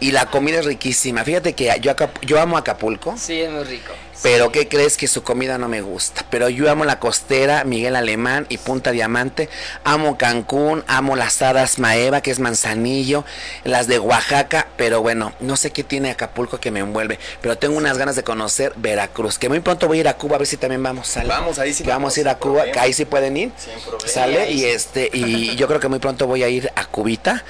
[0.00, 1.24] Y la comida es riquísima.
[1.24, 1.92] Fíjate que yo,
[2.22, 3.16] yo amo Acapulco.
[3.18, 3.92] Sí, es muy rico.
[4.22, 6.26] Pero ¿qué crees que su comida no me gusta?
[6.28, 9.48] Pero yo amo la costera, Miguel Alemán y Punta Diamante.
[9.84, 13.24] Amo Cancún, amo las hadas Maeva, que es manzanillo,
[13.62, 17.18] las de Oaxaca, pero bueno, no sé qué tiene Acapulco que me envuelve.
[17.40, 20.34] Pero tengo unas ganas de conocer Veracruz, que muy pronto voy a ir a Cuba
[20.34, 21.28] a ver si también vamos, ¿sale?
[21.28, 22.72] Vamos, ahí sí Que vamos vamos, a ir a Cuba, problema.
[22.72, 23.52] que ahí sí pueden ir.
[23.56, 24.08] Sin problema.
[24.12, 24.50] ¿Sale?
[24.50, 24.64] Y sí.
[24.66, 27.44] este, y yo creo que muy pronto voy a ir a Cubita.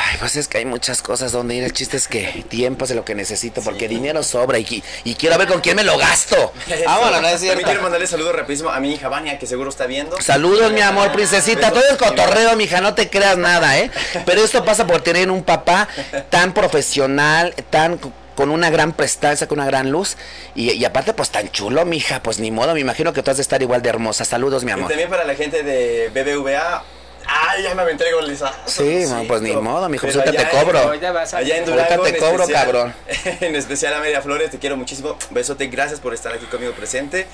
[0.00, 1.64] Ay, pues es que hay muchas cosas donde ir.
[1.64, 5.36] El chiste es que tiempo es lo que necesito, porque dinero sobra y, y quiero
[5.38, 6.52] ver con quién me lo gasto.
[6.86, 7.62] Vámonos, no es También cierto.
[7.64, 10.20] quiero mandarle saludos rapidísimo a mi hija Vania, que seguro está viendo.
[10.20, 11.70] Saludos, mi amor, princesita.
[11.70, 13.90] Todo es cotorreo, mija, no te creas nada, ¿eh?
[14.24, 15.88] Pero esto pasa por tener un papá
[16.30, 17.98] tan profesional, tan
[18.36, 20.16] con una gran prestancia, con una gran luz.
[20.54, 22.22] Y, y aparte, pues tan chulo, mija.
[22.22, 24.24] Pues ni modo, me imagino que tú has de estar igual de hermosa.
[24.24, 24.88] Saludos, mi Y amor.
[24.88, 26.84] también para la gente de BBVA.
[27.30, 28.52] Ay, ya me entrego, Lisa.
[28.66, 30.78] Sí, no, pues ni modo, mijo, pues ahorita te allá en- cobro.
[30.78, 32.02] Ahorita vas a- Allá en Ahorita Durango.
[32.04, 32.94] te en cobro, especial- cabrón.
[33.40, 35.16] En especial a Media Flores, te quiero muchísimo.
[35.30, 37.26] Besote, gracias por estar aquí conmigo presente.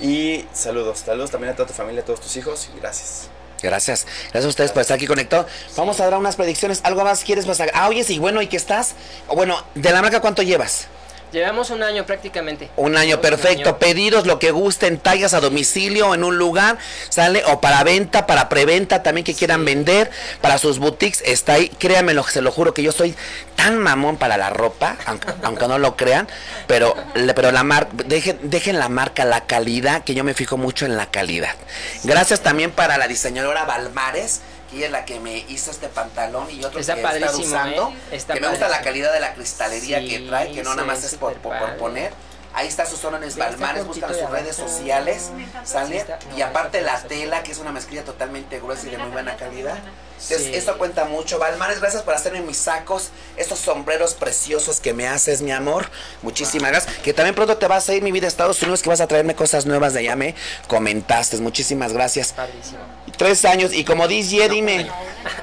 [0.00, 2.68] Y saludos, saludos también a toda tu familia, a todos tus hijos.
[2.80, 3.28] Gracias.
[3.62, 4.06] Gracias.
[4.24, 5.46] Gracias a ustedes por estar aquí conectados.
[5.76, 6.80] Vamos a dar unas predicciones.
[6.84, 7.70] ¿Algo más quieres pasar?
[7.74, 8.94] Ah, oye, sí, bueno, ¿y qué estás?
[9.28, 10.86] Bueno, de la marca, ¿cuánto llevas?
[11.34, 12.70] Llevamos un año prácticamente.
[12.76, 13.70] Un año, Llevamos perfecto.
[13.70, 13.78] año.
[13.78, 16.78] Pedidos, lo que gusten, tallas a domicilio, en un lugar,
[17.08, 21.70] sale, o para venta, para preventa, también que quieran vender, para sus boutiques, está ahí.
[21.70, 23.16] Créanmelo, se lo juro que yo soy
[23.56, 26.28] tan mamón para la ropa, aunque, aunque no lo crean,
[26.68, 26.94] pero,
[27.34, 30.96] pero la marca, dejen, dejen la marca, la calidad, que yo me fijo mucho en
[30.96, 31.56] la calidad.
[32.04, 34.40] Gracias también para la diseñadora Balmares.
[34.76, 37.56] Ella es la que me hizo este pantalón y otro Está que he estado padrísimo,
[37.56, 37.88] usando.
[37.88, 38.16] ¿eh?
[38.16, 40.86] Está que me gusta la calidad de la cristalería Sí, que trae, que no nada
[40.86, 42.12] más es por, por- poner.
[42.56, 45.30] Ahí está sus órdenes Ve, está Balmares, buscan sus de redes sociales,
[45.64, 46.06] sale.
[46.36, 49.76] y aparte la tela, que es una mezclilla totalmente gruesa y de muy buena calidad.
[50.24, 50.54] Entonces, Sí.
[50.54, 51.38] esto cuenta mucho.
[51.38, 55.90] Balmares, gracias por hacerme mis sacos, estos sombreros preciosos que me haces, mi amor.
[56.22, 56.96] Muchísimas gracias.
[56.98, 59.06] Que también pronto te vas a ir, mi vida, a Estados Unidos, que vas a
[59.06, 60.34] traerme cosas nuevas de allá, me
[60.68, 61.36] comentaste.
[61.38, 62.32] Muchísimas gracias.
[62.32, 62.78] Padrísimo.
[63.16, 64.90] Tres años, y como dice, dime,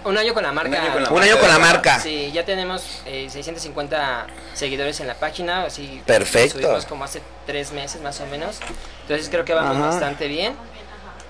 [0.03, 0.69] Un año con la marca.
[0.69, 1.99] Un año con la un año con la marca.
[1.99, 6.59] Sí, ya tenemos eh, 650 seguidores en la página, así Perfecto.
[6.59, 8.57] subimos como hace tres meses más o menos.
[9.03, 9.88] Entonces creo que vamos Ajá.
[9.88, 10.53] bastante bien.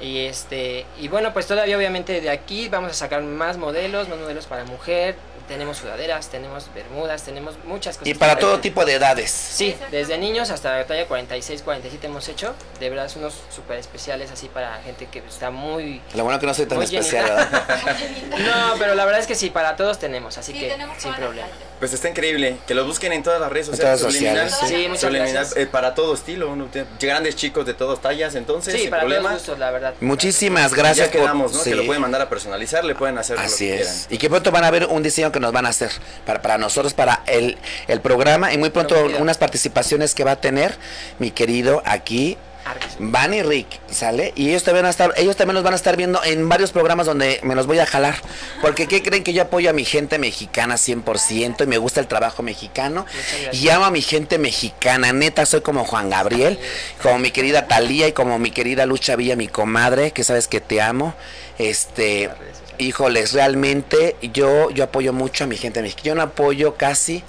[0.01, 4.17] Y este y bueno, pues todavía obviamente de aquí vamos a sacar más modelos, más
[4.17, 5.15] modelos para mujer.
[5.51, 8.07] Tenemos sudaderas, tenemos bermudas, tenemos muchas cosas.
[8.07, 9.29] y para todo tipo de edades.
[9.31, 12.55] Sí, desde niños hasta la talla 46, 47 hemos hecho.
[12.79, 16.01] De verdad, unos súper especiales así para gente que está muy...
[16.13, 17.49] Lo bueno que no soy tan especial.
[18.31, 21.13] No, pero la verdad es que sí, para todos tenemos, así Sí, que tenemos sin
[21.13, 21.47] problema.
[21.79, 22.57] Pues está increíble.
[22.67, 23.99] Que lo busquen en todas las redes sociales.
[23.99, 24.81] todas las Subliminal, sociales, sí.
[24.83, 25.57] Sí, muchas Subliminal, gracias.
[25.57, 26.55] eh, para todo estilo.
[26.55, 26.69] ¿no?
[26.99, 29.29] Grandes chicos de todas tallas, entonces, Sí, sin para problema.
[29.29, 29.93] todos gustos, la verdad.
[29.99, 31.59] Muchísimas gracias ya quedamos, ¿no?
[31.59, 31.71] sí.
[31.71, 33.87] Que lo pueden mandar a personalizar, le pueden hacer lo Así que es.
[33.87, 34.05] quieran.
[34.11, 35.91] Y que pronto van a ver un diseño que nos van a hacer
[36.25, 38.53] para, para nosotros, para el, el programa.
[38.53, 40.77] Y muy pronto unas participaciones que va a tener
[41.19, 42.37] mi querido aquí,
[42.99, 44.31] Van y Rick, ¿sale?
[44.35, 46.71] Y ellos también, van a estar, ellos también los van a estar viendo en varios
[46.71, 48.15] programas donde me los voy a jalar.
[48.61, 52.07] Porque ¿qué creen que yo apoyo a mi gente mexicana 100% y me gusta el
[52.07, 53.05] trabajo mexicano?
[53.51, 55.11] Y amo a mi gente mexicana.
[55.11, 56.59] Neta, soy como Juan Gabriel,
[57.01, 60.61] como mi querida Talía y como mi querida Lucha Villa, mi comadre, que sabes que
[60.61, 61.15] te amo.
[61.57, 62.29] Este,
[62.81, 66.05] híjoles, realmente yo, yo apoyo mucho a mi gente mexicana.
[66.05, 67.23] Yo no apoyo casi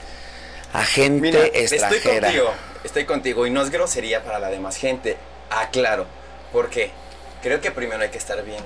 [0.72, 1.96] a gente Mira, extranjera.
[1.96, 5.16] estoy contigo, estoy contigo y no es grosería para la demás gente.
[5.50, 6.07] Aclaro,
[6.53, 6.90] ¿por qué?
[7.42, 8.62] Creo que primero hay que estar bien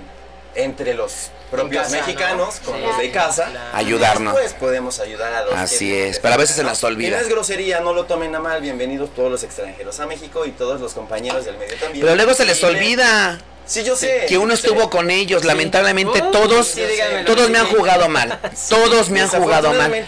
[0.54, 2.06] entre los propios casa, ¿no?
[2.06, 3.48] mexicanos con Sí, los de casa.
[3.50, 3.76] claro.
[3.76, 4.34] Ayudarnos.
[4.34, 6.88] Después podemos ayudar a los Así es, pero a veces se nos ¿no?
[6.88, 7.16] olvida.
[7.16, 8.62] No es grosería, no lo tomen a mal.
[8.62, 12.04] Bienvenidos todos los extranjeros a México y todos los compañeros del medio también.
[12.04, 14.26] Pero luego se les olvida Sí, yo sé.
[14.28, 14.66] que uno sé.
[14.66, 15.44] estuvo con ellos.
[15.44, 16.82] Lamentablemente Oh, todos, sí,
[17.26, 18.38] todos me han jugado mal.
[18.68, 20.06] Todos me han jugado mal.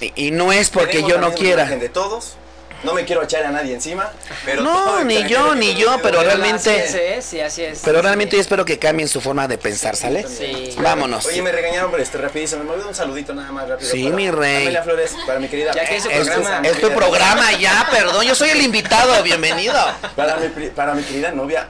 [0.00, 1.66] Y, y no es porque yo no quiera.
[1.66, 2.36] de todos.
[2.84, 4.12] No me quiero echar a nadie encima,
[4.44, 7.80] pero No, todo ni yo, ni yo, pero realmente- Así es, sí, así es.
[7.82, 10.24] Pero realmente yo espero que cambien su forma de pensar, ¿sale?
[10.28, 10.74] Sí.
[10.78, 11.24] Vámonos.
[11.24, 12.62] Oye, me regañaron por este rapidísimo.
[12.64, 13.90] Me olvidó un saludito nada más rápido.
[13.90, 14.62] Sí, para mi rey.
[14.62, 15.72] Amelia Flores, para mi querida.
[15.74, 16.68] Ya que es su Es, programa.
[16.68, 18.24] es tu programa ya, perdón.
[18.26, 19.74] Yo soy el invitado, bienvenido.
[20.14, 21.66] Para mi, pri- para mi querida novia,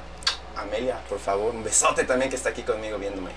[0.68, 3.30] Amelia, por favor, un besote también que está aquí conmigo viéndome.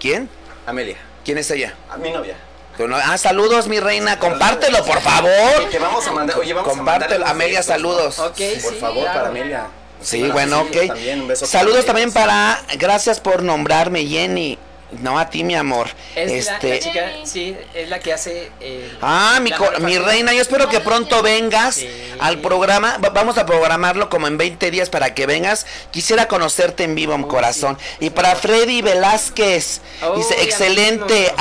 [0.00, 0.28] ¿Quién?
[0.66, 1.74] Amelia, ¿Quién es ella?
[1.90, 2.36] a mi novia.
[2.78, 4.18] No- Ah, saludos, mi reina.
[4.20, 5.68] Compártelo, por favor.
[5.68, 8.18] que vamos a mandar, oye, vamos Compártelo, a mandar Amelia, saludos.
[8.20, 9.18] Ok, Por sí, favor, claro.
[9.18, 9.66] para Amelia.
[10.00, 10.86] Sí, Para bueno, ok.
[10.86, 12.62] también, un beso Saludos para también para.
[12.76, 14.56] Gracias por nombrarme, Jenny.
[14.90, 15.88] No a ti, mi amor.
[16.14, 16.70] Es la- este.
[16.70, 18.50] la, chica, sí, es la que hace.
[18.60, 19.50] el- Ah, mi,
[19.98, 21.88] reina, yo espero que pronto vengas Sí.
[22.20, 22.96] al programa.
[22.98, 25.66] Va- Vamos a programarlo como en 20 días para que vengas.
[25.90, 27.76] Quisiera conocerte en vivo, mi Oh, corazón.
[27.98, 28.06] sí.
[28.06, 31.34] Y para Freddy Velázquez, Oh, dice, ya excelente,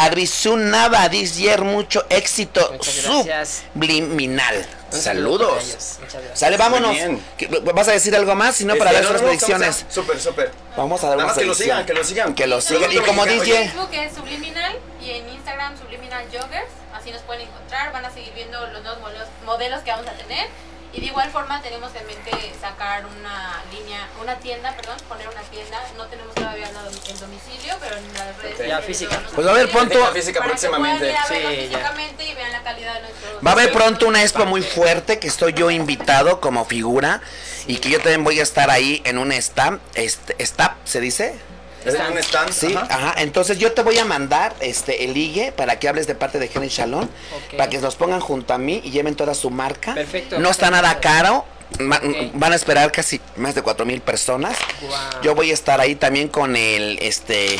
[1.10, 3.64] this year, mucho éxito Muchas gracias.
[3.74, 4.68] subliminal.
[4.92, 5.98] Un saludo Saludos.
[6.00, 6.40] gracias.
[6.40, 6.92] Sale, vámonos.
[6.92, 7.22] bien.
[7.38, 8.56] ¿Qué- ¿Vas a decir algo más?
[8.56, 9.86] Si no, para Este, dar no, estamos predicciones.
[9.90, 10.52] Súper, súper.
[10.78, 12.34] Vamos a dar Nada más que lo sigan, que lo sigan.
[12.36, 12.92] Que lo sigan.
[12.92, 13.42] Y como DJ.
[13.42, 16.70] oye, Facebook es Subliminal y en Instagram Subliminal Joggers.
[16.94, 17.92] Así nos pueden encontrar.
[17.92, 19.00] Van a seguir viendo los nuevos
[19.46, 20.48] modelos que vamos a tener.
[20.98, 25.42] Y de igual forma tenemos en mente sacar una línea, una tienda, perdón, poner una
[25.42, 25.80] tienda.
[25.96, 28.66] No tenemos todavía el domicilio, pero en las redes Ok.
[28.66, 29.22] Ya, sociales física.
[29.36, 31.10] Pues va a haber pronto- Física, física para que puedan próximamente.
[31.12, 31.62] ir a verlo Sí, ya.
[31.78, 35.20] físicamente y vean la calidad de nuestro Va a haber pronto una expo muy fuerte
[35.20, 37.22] que estoy yo invitado como figura
[37.68, 40.36] y que yo también voy a estar ahí en un stand, este,
[40.84, 41.38] ¿se dice?
[41.88, 42.52] Un stand.
[42.52, 42.88] Sí, ajá.
[42.90, 43.16] ajá.
[43.18, 46.50] Entonces yo te voy a mandar este el ligue para que hables de parte de
[46.54, 47.08] Henry Shalom,
[47.56, 49.94] para que nos pongan junto a mí y lleven toda su marca.
[49.94, 50.40] Perfecto.
[50.40, 51.46] No está nada caro.
[51.80, 54.58] Van a esperar casi más de cuatro mil personas.
[55.22, 57.58] Yo voy a estar ahí también con el, este,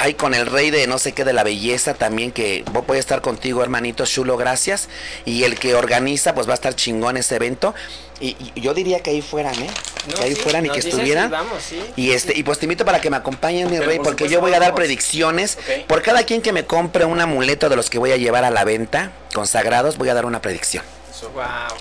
[0.00, 2.96] ay, con el rey de no sé qué de la belleza también, que vo- voy
[2.96, 4.88] a estar contigo, hermanito Chulo, gracias.
[5.24, 7.74] Y el que organiza, pues va a estar chingón ese evento.
[8.20, 9.68] Y, y yo diría que ahí fueran, ¿eh?
[10.08, 11.28] No, que ahí sí, fueran y que estuvieran.
[11.28, 11.80] y vamos, sí.
[11.96, 14.28] Y este, y pues te invito para que me acompañen, mi Pero rey, por porque
[14.28, 14.76] yo voy a dar vamos.
[14.80, 15.58] predicciones.
[15.86, 18.50] Por cada quien que me compre un amuleto de los que voy a llevar a
[18.50, 20.82] la venta, consagrados, voy a dar una predicción.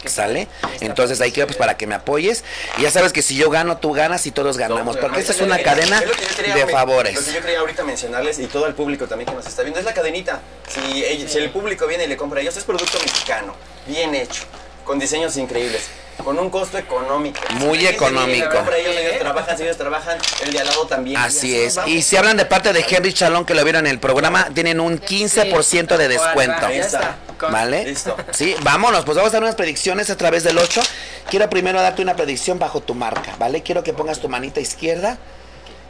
[0.01, 0.47] Qué ¿Sale?
[0.81, 2.43] Entonces ahí quiero pues para que me apoyes.
[2.77, 4.97] Y ya sabes que si yo gano, tú ganas y todos ganamos.
[4.97, 7.33] Porque esta es una cadena de Lo que favores.
[7.33, 9.93] yo quería ahorita mencionarles y todo el público también que nos está viendo es la
[9.93, 10.41] cadenita.
[10.67, 13.55] Si, si el público viene y le compra a ellos, es producto mexicano,
[13.87, 14.43] bien hecho,
[14.83, 15.87] con diseños increíbles,
[16.23, 17.39] con un costo económico.
[17.51, 18.49] Muy económico.
[18.49, 21.17] compra ellos, ellos trabajan, si ellos trabajan, el de al lado también.
[21.17, 21.79] Así Y es.
[21.87, 24.79] Y si hablan de parte de Henry Chalón, que lo vieron en el programa, tienen
[24.79, 26.69] un 15% de descuento.
[26.69, 27.15] Ya está.
[27.39, 27.85] Con- ¿Vale?
[27.85, 28.15] Listo.
[28.31, 30.81] Sí, vámonos, pues vamos a dar unas predicciones a través del 8.
[31.29, 33.63] Quiero primero darte una predicción bajo tu marca, ¿vale?
[33.63, 35.17] Quiero que pongas tu manita izquierda,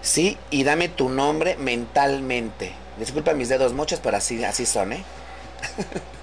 [0.01, 2.73] sí, y dame tu nombre mentalmente.
[2.97, 5.03] Disculpa mis dedos mochos, pero así, así son, ¿eh?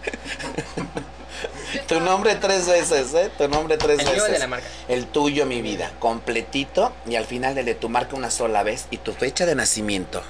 [1.88, 3.30] tu nombre tres veces, ¿eh?
[3.36, 4.32] Tu nombre tres El veces.
[4.32, 4.66] de la marca.
[4.88, 8.86] El tuyo, mi vida, completito, y al final el de tu marca una sola vez
[8.90, 10.22] y tu fecha de nacimiento.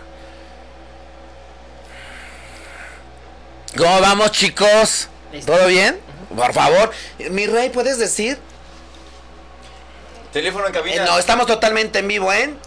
[3.76, 5.08] ¿Cómo vamos, chicos?
[5.46, 5.98] ¿Todo bien?
[6.34, 6.90] Por favor,
[7.30, 8.38] mi rey, ¿puedes decir?
[10.32, 11.04] Teléfono en Eh, cabina.
[11.04, 12.58] no, estamos totalmente en vivo en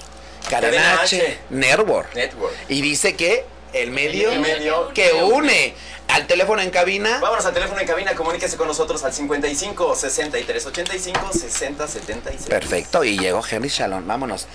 [0.50, 1.40] Cadena Cadena H, H.
[1.50, 2.14] Network.
[2.14, 2.54] Network.
[2.70, 5.74] Y dice que el medio, El medio que une
[6.08, 7.20] al teléfono en cabina.
[7.20, 12.48] Vámonos al teléfono en cabina, comuníquese con nosotros al 55 63 85 60 76.
[12.50, 14.06] Perfecto, y llegó Henry Shalom.
[14.08, 14.46] Vámonos.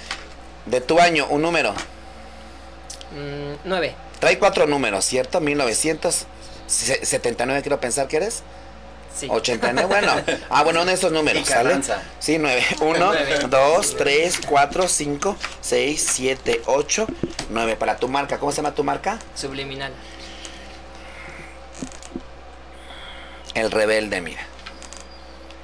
[0.66, 1.72] De tu año, un número.
[3.12, 3.94] Mm, nueve.
[4.20, 5.40] Trae cuatro números, ¿cierto?
[6.70, 8.42] 1979, quiero pensar que eres.
[9.18, 9.26] Sí.
[9.28, 10.12] 89, bueno.
[10.50, 11.80] Ah, bueno, uno de esos números, Y ¿sale?
[12.20, 12.64] Sí, 9.
[12.80, 13.38] 1, Nueve.
[13.48, 17.06] 2, 3, 4, 5, 6, 7, 8,
[17.50, 17.76] 9.
[17.76, 19.18] Para tu marca, ¿cómo se llama tu marca?
[19.34, 19.92] Subliminal.
[23.54, 24.42] El rebelde, mira.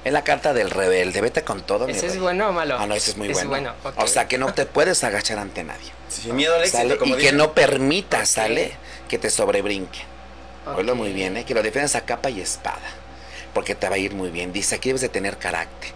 [0.03, 1.21] Es la carta del rebelde.
[1.21, 2.21] Vete con todo, mi ¿Ese es rey.
[2.21, 2.77] bueno o malo?
[2.79, 3.49] Ah, no, ese es muy Es bueno.
[3.49, 4.03] bueno, ok.
[4.03, 5.91] O sea, que no te puedes agachar ante nadie.
[6.09, 6.97] Sin miedo al éxito, ¿Sale?
[6.97, 7.37] como Y que dicen.
[7.37, 8.73] no permitas, ¿sale?
[9.09, 9.99] Que te sobrebrinque.
[10.75, 10.97] Oílo Ok.
[10.97, 11.45] muy bien, ¿eh?
[11.45, 12.81] Que lo defiendas a capa y espada.
[13.53, 14.51] Porque te va a ir muy bien.
[14.53, 15.91] Dice, aquí debes de tener carácter.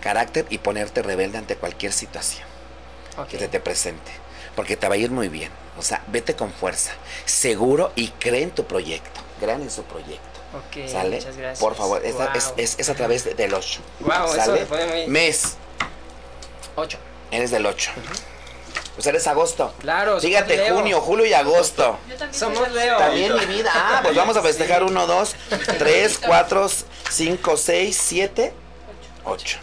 [0.00, 2.46] Carácter y ponerte rebelde ante cualquier situación
[3.28, 4.10] que se te presente.
[4.56, 5.50] Porque te va a ir muy bien.
[5.78, 6.92] O sea, vete con fuerza.
[7.24, 9.20] Seguro y cree en tu proyecto.
[9.40, 10.40] Crean en su proyecto.
[10.54, 11.16] Ok, ¿Sale?
[11.16, 11.58] muchas gracias.
[11.58, 12.28] Por favor, es, Guau.
[12.34, 13.80] es- es- es a través de- del 8.
[14.00, 15.56] Guau, eso pone muy- Mes,
[16.76, 16.98] Ocho.
[17.32, 17.90] eres del 8.
[18.94, 19.74] Pues eres agosto.
[19.80, 20.76] Claro, Fíjate, somos Leo.
[20.76, 21.98] junio, julio y agosto.
[22.08, 22.96] Yo también Somos soy Leo.
[22.98, 23.72] También mi vida.
[23.74, 25.36] Ah, pues vamos a festejar 1, 2,
[25.78, 26.70] 3, 4,
[27.10, 28.52] 5, 6, 7,
[29.24, 29.58] 8.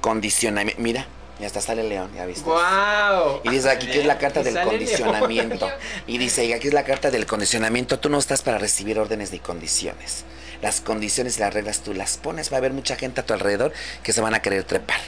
[0.00, 0.80] Condicionamiento.
[0.80, 1.06] Mira,
[1.38, 2.48] ya está, sale León, ya viste.
[2.48, 3.40] Wow.
[3.44, 5.70] Y dice aquí que es la carta Y del condicionamiento.
[6.06, 7.98] Y dice, y aquí es la carta del condicionamiento.
[7.98, 10.24] Tú no estás para recibir órdenes ni condiciones.
[10.62, 12.50] Las condiciones y las reglas tú las pones.
[12.50, 13.72] Va a haber mucha gente a tu alrededor
[14.02, 15.00] que se van a querer trepar.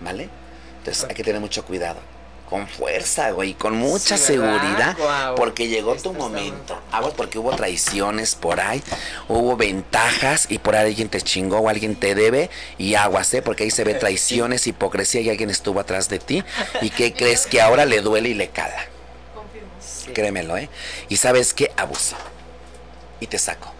[0.00, 0.28] ¿Vale?
[0.90, 2.00] Entonces hay que tener mucho cuidado.
[2.48, 4.96] Con fuerza, güey, con mucha seguridad,
[5.36, 6.74] porque llegó Esto tu está momento.
[6.74, 8.82] muy- Aguas porque hubo traiciones por ahí,
[9.28, 13.42] hubo ventajas y por ahí alguien te chingó o alguien te debe y aguas, ¿eh?
[13.42, 16.42] Porque ahí se ve traiciones, hipocresía y alguien estuvo atrás de ti
[16.82, 18.84] y que crees que ahora le duele y le cala.
[19.80, 20.10] Sí.
[20.12, 20.68] Créemelo, ¿eh?
[21.08, 22.16] Y sabes que abuso.
[23.20, 23.72] Y te saco.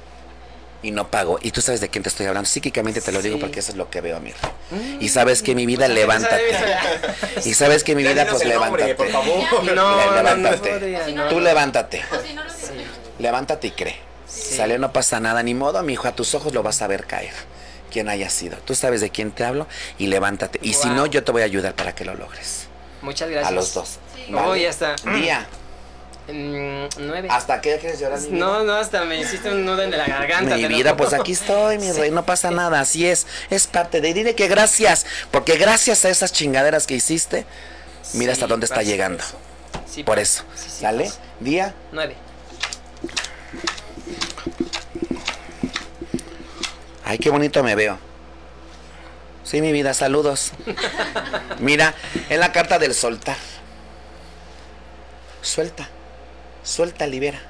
[0.83, 1.39] Y no pago.
[1.43, 2.49] Y tú sabes de quién te estoy hablando.
[2.49, 4.99] Psíquicamente te lo digo porque eso es lo que veo, mi rey.
[5.01, 6.43] Y sabes que mi vida, sabe, levántate.
[7.45, 8.95] Y sabes que mi vida, pues nombre, levántate.
[8.95, 9.45] por favor.
[9.65, 11.13] No, no, no Levántate.
[11.15, 11.29] no.
[11.29, 12.03] Tú levántate.
[13.19, 13.97] Levántate y cree.
[14.27, 14.57] Sí.
[14.57, 17.05] Sale, no pasa nada, ni modo, mi hijo, a tus ojos lo vas a ver
[17.07, 17.33] caer.
[17.93, 18.57] Quien haya sido.
[18.59, 19.67] Tú sabes de quién te hablo
[19.99, 20.61] y levántate.
[20.63, 22.69] Y si no, yo te voy a ayudar para que lo logres.
[23.03, 23.49] Muchas gracias.
[23.51, 23.99] A los dos.
[24.15, 24.33] Sí.
[24.33, 24.95] Oh, ya está.
[25.15, 25.47] Día.
[26.33, 27.29] Mm, nueve.
[27.31, 28.19] ¿Hasta qué quieres llorar?
[28.21, 28.39] mi vida?
[28.39, 30.57] No, no, hasta me hiciste un nudo en la garganta.
[30.57, 34.15] Mi vida, pues aquí estoy, mi rey, no pasa nada, así es, es parte de,
[34.15, 37.47] dile que gracias, porque gracias a esas chingaderas que hiciste,
[38.15, 39.37] mira hasta Sí, dónde está llegando, eso.
[39.93, 40.23] Sí, por pasa.
[40.23, 41.05] eso, Sí, ¿sale?
[41.05, 41.19] pasa.
[41.41, 42.17] Día, Nueve.
[47.05, 47.99] ay, qué bonito me veo.
[49.43, 50.53] Sí, mi vida, saludos.
[51.59, 51.95] Mira,
[52.29, 53.37] en la carta del soltar.
[55.43, 55.89] Suelta,
[56.63, 57.41] suelta, libera.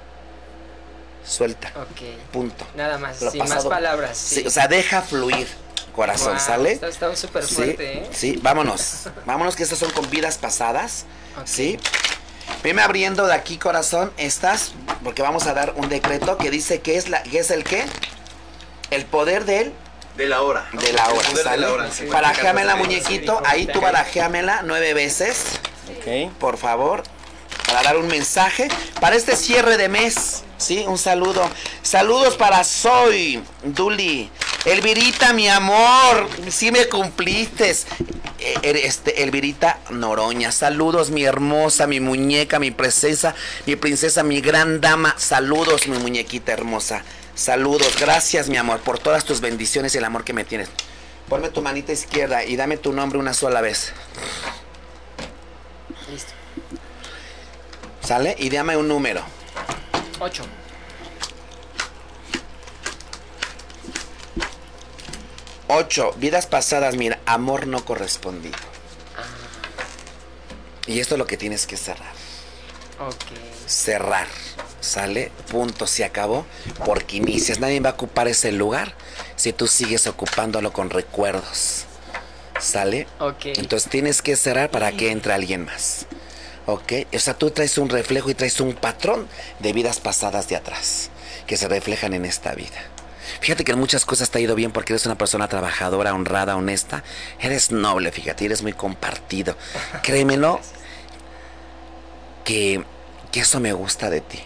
[1.24, 2.30] Suelta, Ok.
[2.32, 2.66] punto.
[2.74, 4.16] Nada más, Lo sin más palabras.
[4.16, 4.46] Sí, Sí.
[4.46, 5.46] o sea, deja fluir,
[5.94, 6.72] corazón, ¿sale?
[6.72, 8.08] Está, está súper Sí, fuerte, ¿eh?
[8.12, 9.08] sí, vámonos.
[9.26, 11.04] Vámonos que estas son con vidas pasadas.
[11.44, 11.78] Sí.
[12.64, 14.72] Veme abriendo de aquí, corazón, estas,
[15.04, 17.84] porque vamos a dar un decreto que dice que es la, que es el qué?
[18.90, 19.72] El poder de él,
[20.16, 20.68] De la hora.
[20.72, 20.80] ¿no?
[20.80, 21.56] de la El hora, ¿sale?
[21.62, 21.90] la hora.
[21.92, 22.06] sí.
[22.06, 25.44] Barajéamela, muñequito, ahí tú barajéamela nueve veces,
[25.98, 26.32] Ok.
[26.38, 27.02] por favor,
[27.70, 28.68] para dar un mensaje.
[29.00, 31.48] Para este cierre de mes, sí, un saludo.
[31.82, 34.28] Saludos para Soy, Duli,
[34.64, 37.70] Elvirita, mi amor, sí me cumpliste.
[37.70, 43.34] Eh, eh, Este, Elvirita Noroña, saludos mi hermosa, mi muñeca, mi princesa,
[43.66, 47.04] mi princesa, mi gran dama, saludos mi muñequita hermosa,
[47.34, 50.70] saludos, gracias mi amor por todas tus bendiciones y el amor que me tienes.
[51.28, 53.92] Ponme tu manita izquierda y dame tu nombre una sola vez.
[56.10, 56.39] Listo.
[58.10, 58.34] ¿Sale?
[58.40, 59.22] Y dame un número.
[60.18, 60.42] Ocho.
[65.68, 68.58] Ocho, vidas pasadas, mira, amor no correspondido.
[70.88, 72.12] Y esto es lo que tienes que cerrar.
[72.98, 73.14] Ok.
[73.68, 74.26] Cerrar.
[74.80, 75.30] ¿Sale?
[75.48, 76.46] Punto, se acabó.
[76.84, 77.60] Porque inicias.
[77.60, 78.92] Nadie va a ocupar ese lugar
[79.36, 81.84] si tú sigues ocupándolo con recuerdos.
[82.58, 83.06] ¿Sale?
[83.20, 83.46] Ok.
[83.54, 86.06] Entonces tienes que cerrar para que entre alguien más.
[86.72, 86.92] ¿Ok?
[87.14, 89.26] O sea, tú traes un reflejo y traes un patrón
[89.58, 91.10] de vidas pasadas de atrás
[91.46, 92.78] que se reflejan en esta vida.
[93.40, 96.56] Fíjate que en muchas cosas te ha ido bien porque eres una persona trabajadora, honrada,
[96.56, 97.02] honesta.
[97.40, 99.56] Eres noble, fíjate, eres muy compartido.
[100.02, 100.60] Créemelo
[102.44, 102.84] que,
[103.30, 104.40] que eso me gusta de ti.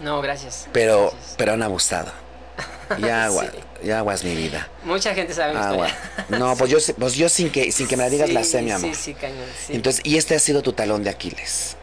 [0.00, 0.66] No, gracias.
[0.72, 1.34] Pero, Gracias.
[1.36, 2.12] pero han abusado.
[2.98, 3.58] Ya agua, Sí.
[3.84, 4.68] Ya aguas mi vida.
[4.84, 5.88] Mucha gente sabe mi Agua.
[5.88, 6.38] historia.
[6.38, 8.50] No, pues yo, sé- pues yo sin que, sin que me la digas la Sí,
[8.50, 8.94] sé, mi amor.
[8.94, 9.44] Sí, sí, cañón.
[9.66, 9.72] Sí.
[9.74, 11.76] Entonces, y este ha sido tu talón de Aquiles.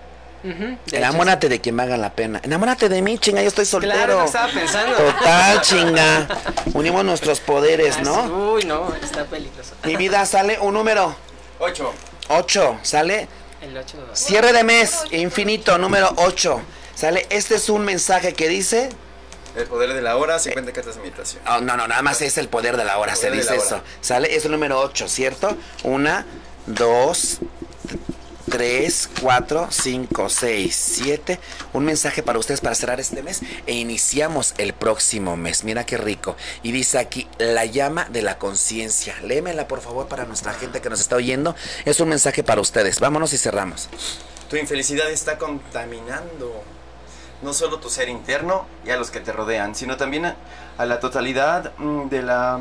[0.44, 2.42] Ujú, de hecho, Enamórate de quien valga la pena.
[2.44, 3.72] Enamórate de mí, chinga, yo estoy sí.
[3.72, 3.94] soltero.
[3.94, 4.96] Claro, lo estaba pensando.
[4.98, 6.28] Total, chinga.
[6.74, 8.24] Unimos nuestros poderes, Ah, ¿no?
[8.26, 8.32] sí.
[8.32, 9.74] Uy, no, está peligroso.
[9.84, 11.16] Mi vida sale un número
[11.60, 11.94] Ocho.
[12.30, 13.28] 8, sale
[13.62, 16.60] El 8 cierre de mes infinito número 8.
[16.96, 18.90] Sale, este es un mensaje que dice,
[19.56, 21.44] El poder de la hora, 50 cartas de meditación.
[21.48, 23.76] oh, no, no, nada más es el poder de la hora, se dice eso.
[23.76, 23.84] hora.
[24.00, 25.58] Sale, es el número 8, ¿cierto?
[25.84, 26.26] Una,
[26.68, 27.40] dos,
[28.50, 31.40] 3, 4, 5, 6, 7.
[31.74, 35.64] Un mensaje para ustedes para cerrar este mes e iniciamos el próximo mes.
[35.64, 36.36] Mira qué rico.
[36.62, 39.16] Y dice aquí, la llama de la conciencia.
[39.24, 41.56] Léemela por favor para nuestra gente que nos está oyendo.
[41.86, 43.00] Es un mensaje para ustedes.
[43.00, 43.90] Vámonos y cerramos.
[44.50, 46.64] Tu infelicidad está contaminando
[47.42, 50.36] no solo tu ser interno y a los que te rodean, sino también a,
[50.78, 52.60] a la totalidad mm, de la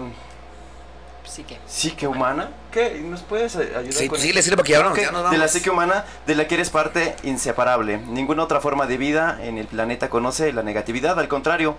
[1.25, 1.59] Psique.
[1.67, 2.51] psique humana.
[2.73, 3.01] ¿Qué?
[3.05, 5.45] ¿Nos puedes ayudar Sí, con sí, le sirve porque ya, no, ya nos De la
[5.45, 5.51] vamos.
[5.53, 7.99] psique humana de la que eres parte inseparable.
[7.99, 11.77] Ninguna otra forma de vida en el planeta conoce la negatividad, al contrario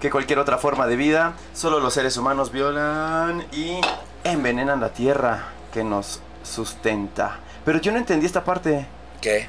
[0.00, 3.80] que cualquier otra forma de vida, solo los seres humanos violan y
[4.24, 7.38] envenenan la tierra que nos sustenta.
[7.66, 8.86] Pero yo no entendí esta parte.
[9.20, 9.48] ¿Qué?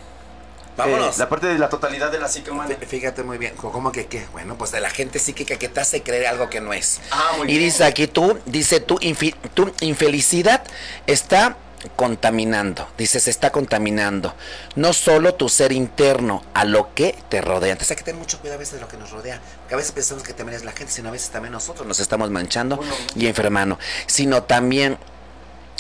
[0.86, 1.16] Vámonos.
[1.16, 2.76] Eh, la parte de la totalidad de la psique humana.
[2.80, 4.26] Fí- Fíjate muy bien, ¿cómo que qué?
[4.32, 7.00] Bueno, pues de la gente psíquica que te hace creer algo que no es.
[7.12, 7.64] Ah, muy y bien.
[7.66, 10.64] dice aquí tú, dice tu, infi- tu infelicidad
[11.08, 11.58] está
[11.96, 14.36] contaminando, dice se está contaminando,
[14.76, 17.72] no solo tu ser interno, a lo que te rodea.
[17.72, 19.78] Entonces hay que tener mucho cuidado a veces de lo que nos rodea, porque a
[19.78, 22.80] veces pensamos que también es la gente, sino a veces también nosotros nos estamos manchando
[23.16, 24.98] y enfermando, sino también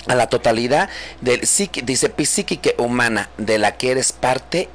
[0.07, 0.89] a la totalidad
[1.21, 4.69] del psiqui- dice psíquica humana de la que eres parte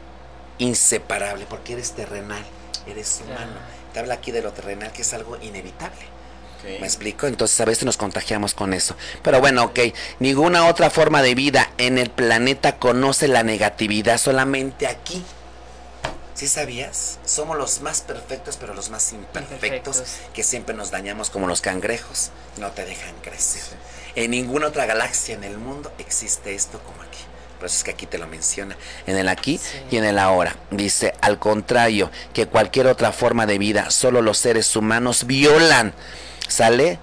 [0.59, 2.45] inseparable, porque eres terrenal,
[2.87, 3.59] eres humano.
[3.93, 6.17] Te habla aquí de lo terrenal, que es algo inevitable.
[6.81, 7.27] ¿Me explico?
[7.27, 8.97] Entonces a veces nos contagiamos con eso.
[9.23, 9.79] Pero bueno, ok.
[10.19, 15.23] Ninguna otra forma de vida en el planeta conoce la negatividad, solamente aquí.
[16.35, 17.19] ¿Sí sabías?
[17.25, 20.03] Somos los más perfectos, pero los más imperfectos,
[20.35, 22.31] que siempre nos dañamos como los cangrejos.
[22.59, 23.63] No te dejan crecer.
[24.17, 27.06] En ninguna otra galaxia en el mundo existe esto como.
[27.59, 28.77] Por eso es que aquí te lo menciona.
[29.07, 29.79] En el aquí Sí.
[29.91, 30.57] y en el ahora.
[30.71, 35.95] Dice, al contrario, que cualquier otra forma de vida, solo los seres humanos violan.
[36.49, 36.99] ¿Sale?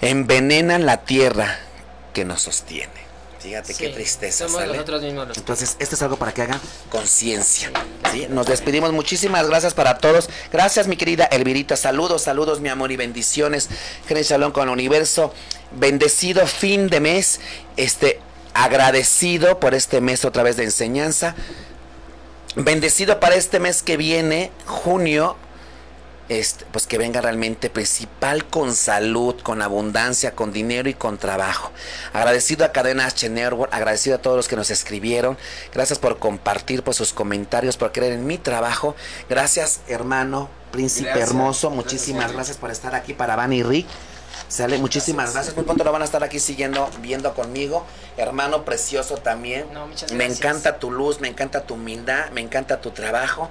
[0.00, 1.58] Envenenan la tierra
[2.14, 3.00] que nos sostiene.
[3.38, 4.72] Fíjate qué tristeza, Somos ¿sale?
[4.74, 6.60] nosotros mismos los Entonces, esto es algo para que hagan
[6.90, 7.70] conciencia.
[8.12, 8.26] ¿sí?
[8.28, 8.92] Nos despedimos.
[8.92, 10.28] Muchísimas gracias para todos.
[10.52, 11.76] Gracias, mi querida Elvirita.
[11.76, 13.70] Saludos, saludos, mi amor, y bendiciones.
[14.06, 15.32] Genes Shalom con el universo.
[15.72, 17.40] Bendecido fin de mes.
[17.78, 18.20] Este,
[18.54, 21.34] agradecido por este mes otra vez de enseñanza.
[22.56, 25.36] Bendecido para este mes que viene, junio,
[26.28, 31.70] este, pues que venga realmente principal con salud, con abundancia, con dinero y con trabajo.
[32.12, 35.36] Agradecido a Cadena H Network, agradecido a todos los que nos escribieron.
[35.72, 38.96] Gracias por compartir por sus comentarios, por creer en mi trabajo.
[39.28, 41.30] Gracias, hermano, príncipe Gracias.
[41.30, 41.68] hermoso.
[41.68, 42.34] Gracias, Muchísimas Henry.
[42.36, 43.86] gracias por estar aquí para Van y Rick.
[44.50, 45.54] Sale, muchísimas gracias.
[45.54, 47.86] Muy pronto lo van a estar aquí siguiendo, viendo conmigo.
[48.16, 49.72] Hermano precioso también.
[49.72, 50.40] No, muchas me gracias.
[50.40, 53.48] encanta tu luz, me encanta tu humildad, me encanta tu trabajo.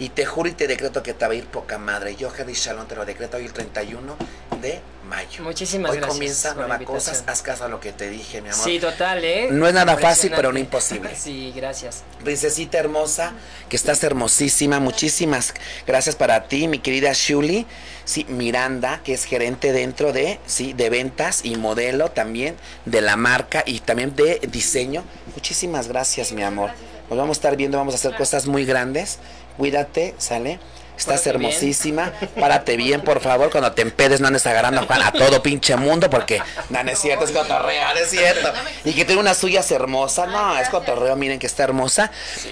[0.00, 2.16] Y te juro y te decreto que te va a ir poca madre.
[2.16, 4.16] Yo, Henry Shalom, te lo decreto hoy el 31
[4.62, 5.44] de mayo.
[5.44, 7.10] Muchísimas hoy gracias comienza por la nueva cosa.
[7.10, 7.28] invitación.
[7.28, 8.64] Haz caso a lo que te dije, mi amor.
[8.64, 9.48] Sí, total, ¿eh?
[9.50, 11.10] No es nada fácil, pero no imposible.
[11.20, 12.02] Sí, gracias.
[12.24, 13.34] Princesita hermosa,
[13.68, 14.80] que estás hermosísima.
[14.80, 15.52] Muchísimas
[15.86, 17.66] gracias para ti, mi querida Shuli.
[18.06, 23.16] Sí, Miranda, que es gerente dentro de, sí, de ventas y modelo también de la
[23.16, 25.04] marca y también de diseño.
[25.34, 26.70] Muchísimas gracias, mi amor.
[27.10, 29.18] Nos vamos a estar viendo, vamos a hacer cosas muy grandes.
[29.56, 30.58] Cuídate, ¿sale?
[30.96, 31.50] Estás Pórtate bien.
[31.50, 32.12] hermosísima.
[32.38, 33.50] Párate bien, por favor.
[33.50, 36.90] Cuando te empedes, no andes agarrando a Juan a todo pinche mundo, porque no, no
[36.90, 38.52] es cierto, es cotorreo, no es cierto.
[38.84, 40.28] Y que tiene unas suyas hermosas.
[40.28, 42.10] No, es cotorreo, miren que está hermosa.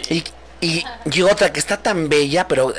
[0.09, 0.25] Y,
[0.63, 2.73] y, y otra que está tan bella, pero,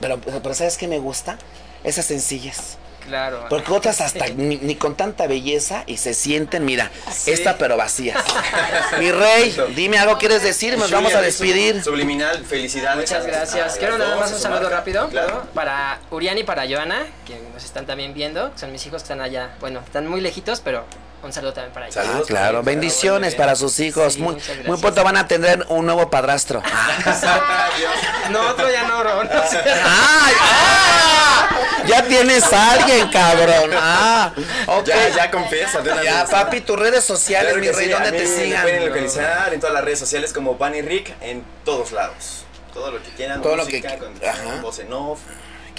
[0.00, 1.36] pero, pero ¿sabes qué me gusta?
[1.84, 2.78] Esas sencillas.
[3.06, 3.46] Claro.
[3.48, 7.30] Porque otras hasta ni, ni con tanta belleza y se sienten, mira, Sí.
[7.32, 8.22] esta pero vacías.
[8.98, 11.82] Mi rey, dime algo quieres decir, nos vamos a despedir.
[11.82, 13.10] Subliminal, felicidades.
[13.10, 13.76] Muchas a- gracias.
[13.78, 15.34] Quiero nada más un saludo rápido Claro.
[15.34, 15.42] ¿no?
[15.52, 18.52] para Urián y para Joana, que nos están también viendo.
[18.56, 19.50] Son mis hijos que están allá.
[19.60, 20.84] Bueno, están muy lejitos, pero
[21.22, 21.98] un saludo también para ellos.
[22.04, 24.14] Ah, claro, bendiciones para sus hijos.
[24.14, 26.62] Sí, muy, muy pronto van a tener un nuevo padrastro.
[28.30, 29.24] No, otro ya no, bro.
[29.24, 29.30] No.
[29.32, 30.34] ¡Ay!
[30.40, 31.48] ¡Ah!
[31.86, 33.70] Ya tienes a alguien, cabrón.
[33.74, 34.32] Ah,
[34.66, 34.84] ok.
[34.86, 35.80] Ya, ya confiesa.
[35.80, 36.30] de una Ya, vez.
[36.30, 38.62] papi, tus redes sociales, Claro mi rey, sí, ¿dónde te mí Me sigan?
[38.62, 42.44] pueden localizar en todas las redes sociales como Bunny Rick en todos lados.
[42.72, 43.42] Todo lo que quieran.
[43.42, 44.42] Todo lo que- con, ajá.
[44.44, 45.18] con voz en off.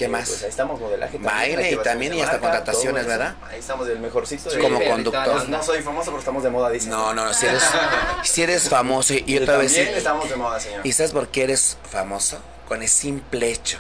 [0.02, 0.28] ¿Qué Eh, más?
[0.30, 1.32] Pues ahí estamos, modelaje también.
[1.36, 3.06] Baile y también y hasta marca, contrataciones.
[3.06, 3.36] ¿verdad?
[3.48, 4.50] Ahí estamos del mejorcito.
[4.50, 5.48] de- Como Sí, conductor.
[5.50, 6.90] No soy famoso, pero estamos de moda, dicen.
[6.90, 7.64] No, no, si eres,
[8.24, 9.72] si eres famoso y, otra vez.
[9.74, 9.98] también sí.
[10.00, 10.82] estamos de moda, señor.
[10.88, 12.40] ¿Y sabes por qué eres famoso?
[12.68, 13.78] Con el simple hecho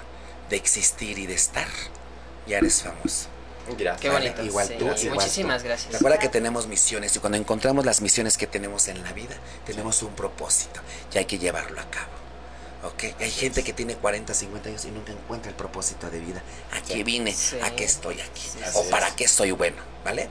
[0.51, 1.67] de existir y de estar,
[2.45, 3.27] ya eres famoso.
[3.79, 4.01] Gracias.
[4.01, 4.43] Qué bonito.
[4.43, 4.73] Igual sí.
[4.77, 5.67] tú, igual Muchísimas tú.
[5.69, 5.93] gracias.
[5.93, 10.03] Recuerda que tenemos misiones y cuando encontramos las misiones que tenemos en la vida, tenemos
[10.03, 10.81] un propósito
[11.13, 12.20] y hay que llevarlo a cabo.
[12.83, 13.03] ¿Ok?
[13.19, 16.41] Hay gente que tiene 40, 50 años y nunca encuentra el propósito de vida.
[16.75, 17.31] ¿A qué vine?
[17.33, 17.57] Sí.
[17.61, 18.41] ¿A qué estoy aquí?
[18.41, 19.13] Sí, ¿O para es.
[19.13, 19.77] qué soy bueno?
[20.03, 20.29] ¿Vale?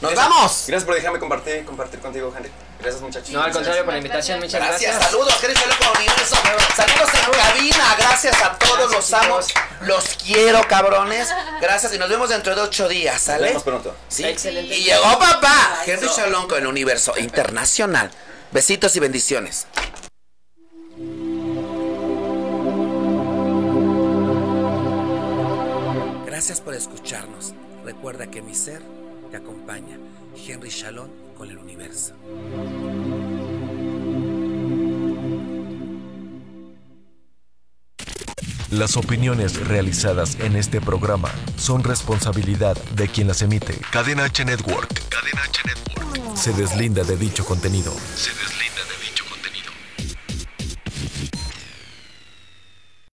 [0.00, 0.64] ¡Nos Gracias- vamos!
[0.68, 2.50] Gracias por dejarme compartir, compartir contigo, Henry.
[2.78, 3.30] Gracias, muchachos.
[3.30, 5.10] No, al contrario, por la invitación, muchas Gracias, gracias.
[5.10, 6.36] saludos, Henry con Universo.
[6.76, 9.62] Saludos en cabina, gracias a todos, Gracias, los amo, chicos.
[9.80, 11.28] los quiero, cabrones.
[11.60, 13.48] Gracias y nos vemos dentro de ocho días, Nos ¿sale?
[13.48, 13.96] vemos pronto.
[14.08, 14.24] Sí.
[14.24, 14.76] Excelente.
[14.76, 18.10] Y llegó papá, Henry Shalom con el Universo Internacional.
[18.52, 19.66] Besitos y bendiciones.
[26.38, 27.52] Gracias por escucharnos.
[27.84, 28.80] Recuerda que mi ser
[29.32, 29.98] te acompaña.
[30.46, 32.14] Henry Shalom con el Universo.
[38.70, 43.76] Las opiniones realizadas en este programa son responsabilidad de quien las emite.
[43.90, 45.08] Cadena H Network.
[45.08, 46.36] Cadena H Network.
[46.36, 47.92] Se deslinda de dicho contenido.
[48.14, 48.58] Se deslinda.